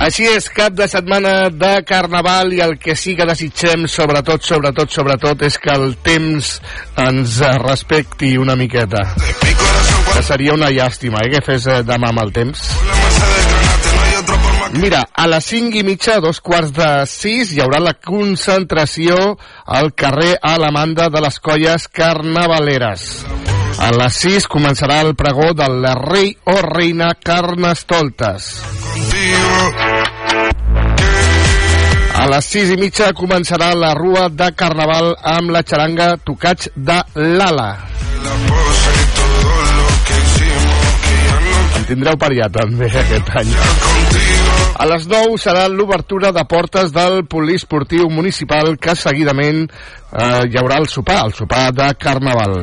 Així 0.10 0.26
és, 0.26 0.48
cap 0.50 0.74
de 0.74 0.88
setmana 0.90 1.52
de 1.54 1.84
Carnaval 1.86 2.56
i 2.56 2.64
el 2.66 2.72
que 2.82 2.96
sí 2.98 3.12
que 3.14 3.28
desitgem, 3.30 3.84
sobretot, 3.86 4.42
sobretot, 4.42 4.90
sobretot, 4.90 5.44
és 5.46 5.58
que 5.62 5.70
el 5.70 5.92
temps 6.02 6.48
ens 6.98 7.36
respecti 7.62 8.32
una 8.42 8.56
miqueta. 8.58 9.04
Que 10.10 10.24
seria 10.26 10.56
una 10.58 10.72
llàstima, 10.74 11.22
eh, 11.22 11.30
que 11.36 11.44
fes 11.46 11.68
eh, 11.70 11.84
demà 11.86 12.10
amb 12.10 12.24
el 12.24 12.34
temps. 12.34 12.64
Mira, 14.82 15.04
a 15.14 15.28
les 15.30 15.52
5 15.54 15.78
i 15.78 15.86
mitja, 15.86 16.18
dos 16.26 16.42
quarts 16.42 16.74
de 16.74 16.90
6, 17.14 17.54
hi 17.54 17.62
haurà 17.62 17.78
la 17.78 17.94
concentració 17.94 19.38
al 19.78 19.94
carrer 19.94 20.40
Alamanda 20.42 21.12
de 21.14 21.22
les 21.22 21.38
colles 21.38 21.86
carnavaleres. 21.86 23.12
A 23.78 23.94
les 23.94 24.18
6 24.26 24.50
començarà 24.50 25.04
el 25.06 25.14
pregó 25.14 25.54
del 25.54 25.86
rei 26.02 26.34
o 26.50 26.58
reina 26.66 27.14
Carnestoltes. 27.14 28.56
A 32.20 32.26
les 32.28 32.48
6 32.52 32.74
i 32.74 32.78
mitja 32.80 33.14
començarà 33.16 33.70
la 33.80 33.94
rua 33.96 34.26
de 34.28 34.50
Carnaval 34.60 35.14
amb 35.34 35.54
la 35.56 35.62
xaranga 35.64 36.10
Tocats 36.20 36.68
de 36.76 36.98
l'Ala. 37.16 37.70
En 41.80 41.88
tindreu 41.88 42.20
per 42.20 42.30
allà 42.34 42.50
també 42.60 42.92
aquest 42.92 43.32
any. 43.40 43.56
A 44.84 44.90
les 44.92 45.08
9 45.08 45.40
serà 45.40 45.64
l'obertura 45.72 46.34
de 46.36 46.44
portes 46.44 46.92
del 46.92 47.24
poliesportiu 47.32 48.12
municipal 48.12 48.76
que 48.76 49.00
seguidament 49.00 49.64
eh, 49.70 50.44
hi 50.44 50.60
haurà 50.60 50.84
el 50.84 50.92
sopar, 50.92 51.24
el 51.24 51.36
sopar 51.40 51.70
de 51.72 51.94
Carnaval. 52.04 52.60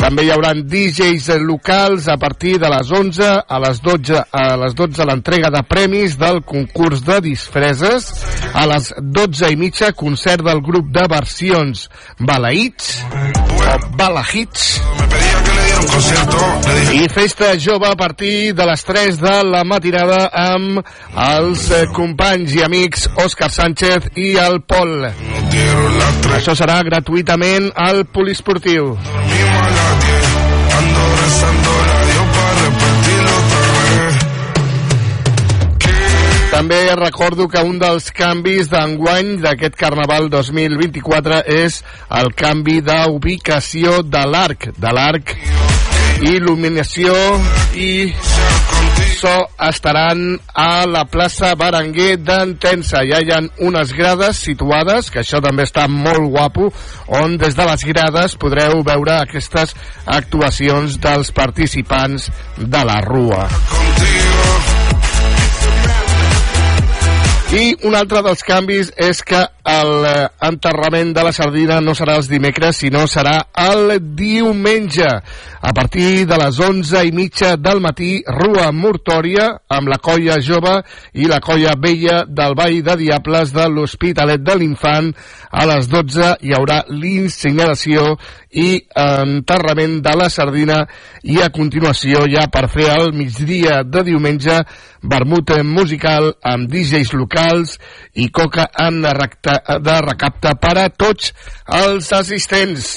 També 0.00 0.26
hi 0.26 0.30
haurà 0.34 0.52
DJs 0.56 1.28
locals 1.42 2.08
a 2.12 2.16
partir 2.20 2.56
de 2.62 2.70
les 2.72 2.90
11 2.92 3.30
a 3.48 3.60
les 3.64 3.80
12 3.84 4.22
a 4.30 4.44
les 4.62 4.76
12 4.78 5.06
l'entrega 5.08 5.50
de 5.54 5.62
premis 5.68 6.16
del 6.20 6.42
concurs 6.46 7.02
de 7.06 7.20
disfresses 7.24 8.10
a 8.54 8.66
les 8.70 8.92
12 9.00 9.52
i 9.52 9.58
mitja 9.60 9.92
concert 9.96 10.44
del 10.46 10.62
grup 10.64 10.92
de 10.94 11.06
versions 11.10 11.88
Balaïts 12.20 13.00
o 13.66 13.78
Balahits 13.98 14.68
i 16.92 17.08
festa 17.12 17.52
jove 17.58 17.88
a 17.88 17.96
partir 17.96 18.54
de 18.54 18.66
les 18.66 18.84
3 18.84 19.20
de 19.20 19.34
la 19.44 19.62
matinada 19.64 20.26
amb 20.32 20.80
els 21.26 21.66
eh, 21.70 21.84
companys 21.96 22.54
i 22.56 22.62
amics 22.64 23.08
Òscar 23.24 23.50
Sánchez 23.52 24.10
i 24.16 24.34
el 24.40 24.60
Pol. 24.66 25.08
Això 26.36 26.56
serà 26.58 26.80
gratuïtament 26.86 27.70
al 27.88 28.04
poliesportiu. 28.12 28.94
També 36.56 36.78
recordo 36.96 37.44
que 37.52 37.60
un 37.60 37.76
dels 37.76 38.06
canvis 38.16 38.70
d'enguany 38.72 39.34
d'aquest 39.42 39.74
Carnaval 39.76 40.30
2024 40.32 41.42
és 41.52 41.82
el 42.16 42.30
canvi 42.32 42.78
d'ubicació 42.86 43.98
de 44.00 44.22
l'arc, 44.24 44.70
de 44.72 44.92
l'arc 44.96 45.34
il·luminació 46.24 47.12
i 47.76 48.08
so 49.18 49.34
estaran 49.68 50.38
a 50.56 50.86
la 50.88 51.04
plaça 51.04 51.52
Berenguer 51.60 52.16
d'Entensa. 52.24 53.04
Ja 53.04 53.20
hi 53.20 53.36
ha 53.36 53.42
unes 53.68 53.92
grades 53.92 54.40
situades, 54.48 55.12
que 55.12 55.20
això 55.20 55.42
també 55.44 55.68
està 55.68 55.84
molt 55.92 56.24
guapo, 56.32 56.70
on 57.20 57.36
des 57.36 57.58
de 57.58 57.68
les 57.68 57.84
grades 57.92 58.38
podreu 58.40 58.80
veure 58.80 59.18
aquestes 59.18 59.76
actuacions 60.06 60.96
dels 61.04 61.36
participants 61.36 62.30
de 62.56 62.86
la 62.92 63.02
Rua. 63.04 63.44
I 67.46 67.76
un 67.86 67.94
altre 67.94 68.24
dels 68.26 68.40
canvis 68.42 68.88
és 68.98 69.20
que 69.22 69.38
l'enterrament 69.66 71.12
de 71.14 71.22
la 71.22 71.30
sardina 71.34 71.76
no 71.80 71.92
serà 71.94 72.16
els 72.18 72.26
dimecres, 72.26 72.80
sinó 72.82 73.04
serà 73.06 73.36
el 73.62 74.00
diumenge. 74.18 75.06
A 75.06 75.72
partir 75.74 76.26
de 76.26 76.38
les 76.42 76.58
11 76.58 77.04
i 77.06 77.12
mitja 77.14 77.52
del 77.56 77.78
matí, 77.84 78.18
Rua 78.26 78.72
Mortòria, 78.74 79.46
amb 79.70 79.92
la 79.92 80.00
colla 80.02 80.40
jove 80.42 80.74
i 81.14 81.30
la 81.30 81.38
colla 81.38 81.76
vella 81.78 82.24
del 82.26 82.58
Vall 82.58 82.82
de 82.82 82.98
Diables 83.04 83.54
de 83.54 83.68
l'Hospitalet 83.70 84.42
de 84.42 84.58
l'Infant. 84.58 85.12
A 85.50 85.68
les 85.70 85.86
12 85.86 86.32
hi 86.42 86.54
haurà 86.54 86.82
l'incineració 86.90 88.16
i 88.56 88.68
enterrament 88.96 89.98
de 90.04 90.14
la 90.16 90.28
sardina 90.32 90.80
i 91.28 91.40
a 91.44 91.50
continuació, 91.52 92.24
ja 92.32 92.46
per 92.52 92.66
fer 92.72 92.88
el 92.94 93.12
migdia 93.16 93.82
de 93.84 94.04
diumenge, 94.06 94.56
vermut 95.06 95.52
musical 95.64 96.32
amb 96.42 96.70
DJs 96.72 97.12
locals 97.18 97.76
i 98.14 98.30
coca 98.32 98.70
en 98.86 99.04
recta, 99.04 99.60
de 99.78 100.00
recapte 100.08 100.56
per 100.62 100.74
a 100.86 100.88
tots 100.88 101.32
els 101.84 102.12
assistents. 102.16 102.88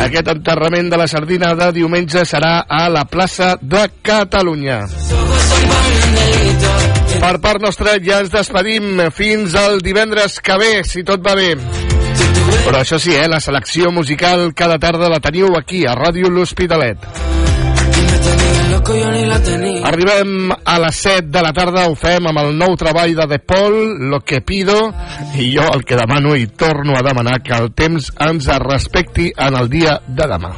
Aquest 0.00 0.30
enterrament 0.32 0.88
de 0.88 0.96
la 0.96 1.08
sardina 1.10 1.52
de 1.58 1.68
diumenge 1.76 2.24
serà 2.24 2.62
a 2.64 2.86
la 2.88 3.04
plaça 3.04 3.56
de 3.60 3.84
Catalunya. 4.00 4.80
Per 7.20 7.36
part 7.44 7.60
nostra 7.60 7.98
ja 8.00 8.22
ens 8.24 8.32
despedim 8.32 9.04
fins 9.12 9.54
al 9.58 9.82
divendres 9.84 10.40
que 10.40 10.56
ve, 10.62 10.74
si 10.88 11.04
tot 11.04 11.20
va 11.26 11.36
bé. 11.36 11.89
Però 12.64 12.80
això 12.80 12.98
sí, 12.98 13.14
eh, 13.14 13.28
la 13.28 13.40
selecció 13.40 13.90
musical 13.92 14.52
cada 14.54 14.78
tarda 14.78 15.08
la 15.10 15.20
teniu 15.20 15.54
aquí, 15.58 15.84
a 15.86 15.94
Ràdio 15.98 16.30
L'Hospitalet. 16.30 17.06
Arribem 19.84 20.50
a 20.52 20.78
les 20.78 20.96
7 21.02 21.28
de 21.30 21.42
la 21.42 21.52
tarda, 21.52 21.86
ho 21.90 21.94
fem 21.98 22.26
amb 22.30 22.40
el 22.42 22.52
nou 22.58 22.76
treball 22.78 23.14
de 23.18 23.26
De 23.30 23.38
Paul, 23.38 23.76
Lo 24.10 24.20
que 24.20 24.40
pido, 24.40 24.76
i 25.36 25.50
jo 25.54 25.66
el 25.74 25.84
que 25.84 25.98
demano 25.98 26.34
i 26.36 26.46
torno 26.46 26.96
a 26.96 27.02
demanar 27.06 27.40
que 27.42 27.54
el 27.56 27.72
temps 27.74 28.10
ens 28.26 28.48
respecti 28.62 29.30
en 29.36 29.56
el 29.58 29.68
dia 29.70 29.98
de 30.06 30.28
demà. 30.34 30.52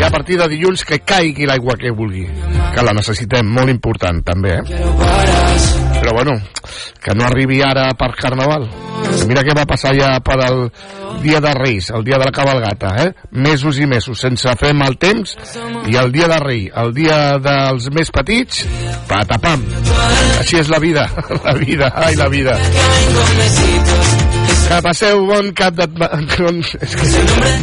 I 0.00 0.04
a 0.04 0.10
partir 0.10 0.38
de 0.40 0.48
dilluns 0.48 0.84
que 0.84 1.02
caigui 1.04 1.46
l'aigua 1.46 1.76
que 1.78 1.90
vulgui, 1.90 2.26
que 2.74 2.86
la 2.86 2.94
necessitem, 2.96 3.46
molt 3.46 3.72
important 3.72 4.22
també, 4.24 4.60
eh? 4.60 5.75
Però 6.06 6.14
bueno, 6.14 6.40
que 7.02 7.14
no 7.18 7.24
arribi 7.26 7.62
ara 7.66 7.88
per 7.98 8.12
Carnaval. 8.14 8.68
Mira 9.26 9.42
què 9.42 9.56
va 9.58 9.64
passar 9.66 9.90
ja 9.98 10.12
per 10.22 10.36
al 10.38 10.60
dia 11.18 11.40
de 11.42 11.50
Reis, 11.58 11.88
el 11.90 12.06
dia 12.06 12.20
de 12.22 12.28
la 12.28 12.30
cabalgata, 12.30 12.92
eh? 13.02 13.08
Mesos 13.32 13.80
i 13.82 13.90
mesos, 13.90 14.22
sense 14.22 14.54
fer 14.60 14.70
mal 14.70 14.94
temps, 15.02 15.34
i 15.90 15.98
el 15.98 16.14
dia 16.14 16.30
de 16.30 16.38
Rei, 16.46 16.70
el 16.70 16.94
dia 16.94 17.18
dels 17.42 17.90
més 17.90 18.14
petits, 18.14 18.62
patapam. 19.10 19.66
Així 20.38 20.62
és 20.62 20.70
la 20.70 20.78
vida, 20.78 21.10
la 21.48 21.58
vida, 21.58 21.90
ai 22.06 22.14
la 22.14 22.30
vida. 22.30 22.54
Que 24.66 24.80
passeu 24.82 25.22
bon 25.28 25.52
cap 25.56 25.76
de... 25.78 25.86
És 26.86 26.96
que 26.98 27.10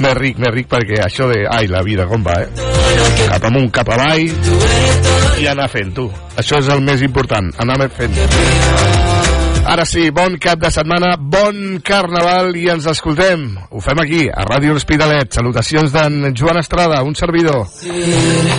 més 0.03 0.15
ric, 0.19 0.39
més 0.39 0.53
ric, 0.55 0.69
perquè 0.71 1.01
això 1.03 1.27
de... 1.31 1.43
Ai, 1.51 1.67
la 1.71 1.83
vida, 1.85 2.07
com 2.09 2.23
va, 2.23 2.39
eh? 2.43 2.49
Cap 3.27 3.49
amunt, 3.49 3.69
cap 3.75 3.91
avall, 3.95 4.29
i 5.41 5.49
anar 5.51 5.67
fent, 5.71 5.91
tu. 5.97 6.07
Això 6.39 6.61
és 6.63 6.71
el 6.71 6.83
més 6.85 7.03
important, 7.05 7.51
anar 7.63 7.89
fent. 7.91 8.15
Ara 9.63 9.85
sí, 9.87 10.09
bon 10.11 10.35
cap 10.43 10.59
de 10.59 10.69
setmana, 10.75 11.13
bon 11.17 11.79
carnaval 11.87 12.51
i 12.59 12.65
ens 12.73 12.87
escoltem. 12.91 13.45
Ho 13.71 13.83
fem 13.83 14.01
aquí, 14.03 14.25
a 14.27 14.43
Ràdio 14.47 14.75
Hospitalet. 14.75 15.31
Salutacions 15.35 15.95
d'en 15.95 16.33
Joan 16.35 16.59
Estrada, 16.59 16.99
un 17.07 17.15
servidor. 17.15 17.63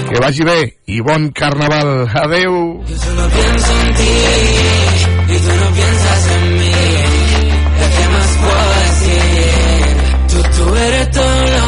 Que 0.09 0.25
vagi 0.25 0.49
bé 0.49 0.59
i 0.89 1.03
bon 1.05 1.29
carnaval. 1.37 2.09
Adeu. 2.25 2.59
Pienso 2.89 3.81
en 3.85 3.95
ti 4.01 4.94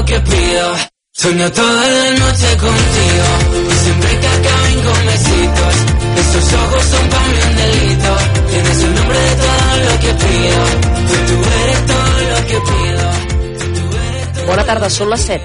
que 0.07 0.21
pido. 0.21 0.67
Sueño 1.13 1.51
toda 1.51 1.87
la 1.87 2.11
noche 2.13 2.57
contigo 2.57 3.29
y 3.71 3.75
siempre 3.85 4.21
que 4.21 4.27
acaben 4.27 4.79
con 4.87 5.07
besitos. 5.07 5.75
Esos 6.23 6.53
ojos 6.53 6.85
son 6.85 7.09
para 7.09 7.27
mí 7.29 7.39
un 7.49 7.57
delito. 7.57 8.17
Tienes 8.51 8.83
el 8.85 8.95
nombre 8.95 9.19
de 9.19 9.35
todo 9.45 9.77
lo 9.85 9.95
que 10.01 10.13
pido. 10.25 10.61
Tú, 11.09 11.15
tú 11.29 11.37
eres 11.63 11.87
todo 11.87 12.21
lo 12.31 12.39
que 12.47 12.59
pido. 12.71 13.07
Bona 14.47 14.63
tarda, 14.63 14.87
són 14.95 15.11
les 15.11 15.25
7. 15.27 15.43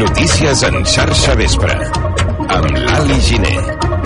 Notícies 0.00 0.66
en 0.66 0.82
xarxa 0.96 1.38
vespre. 1.38 1.78
Amb 2.50 2.74
l'Ali 2.82 3.20
Giner. 3.28 3.81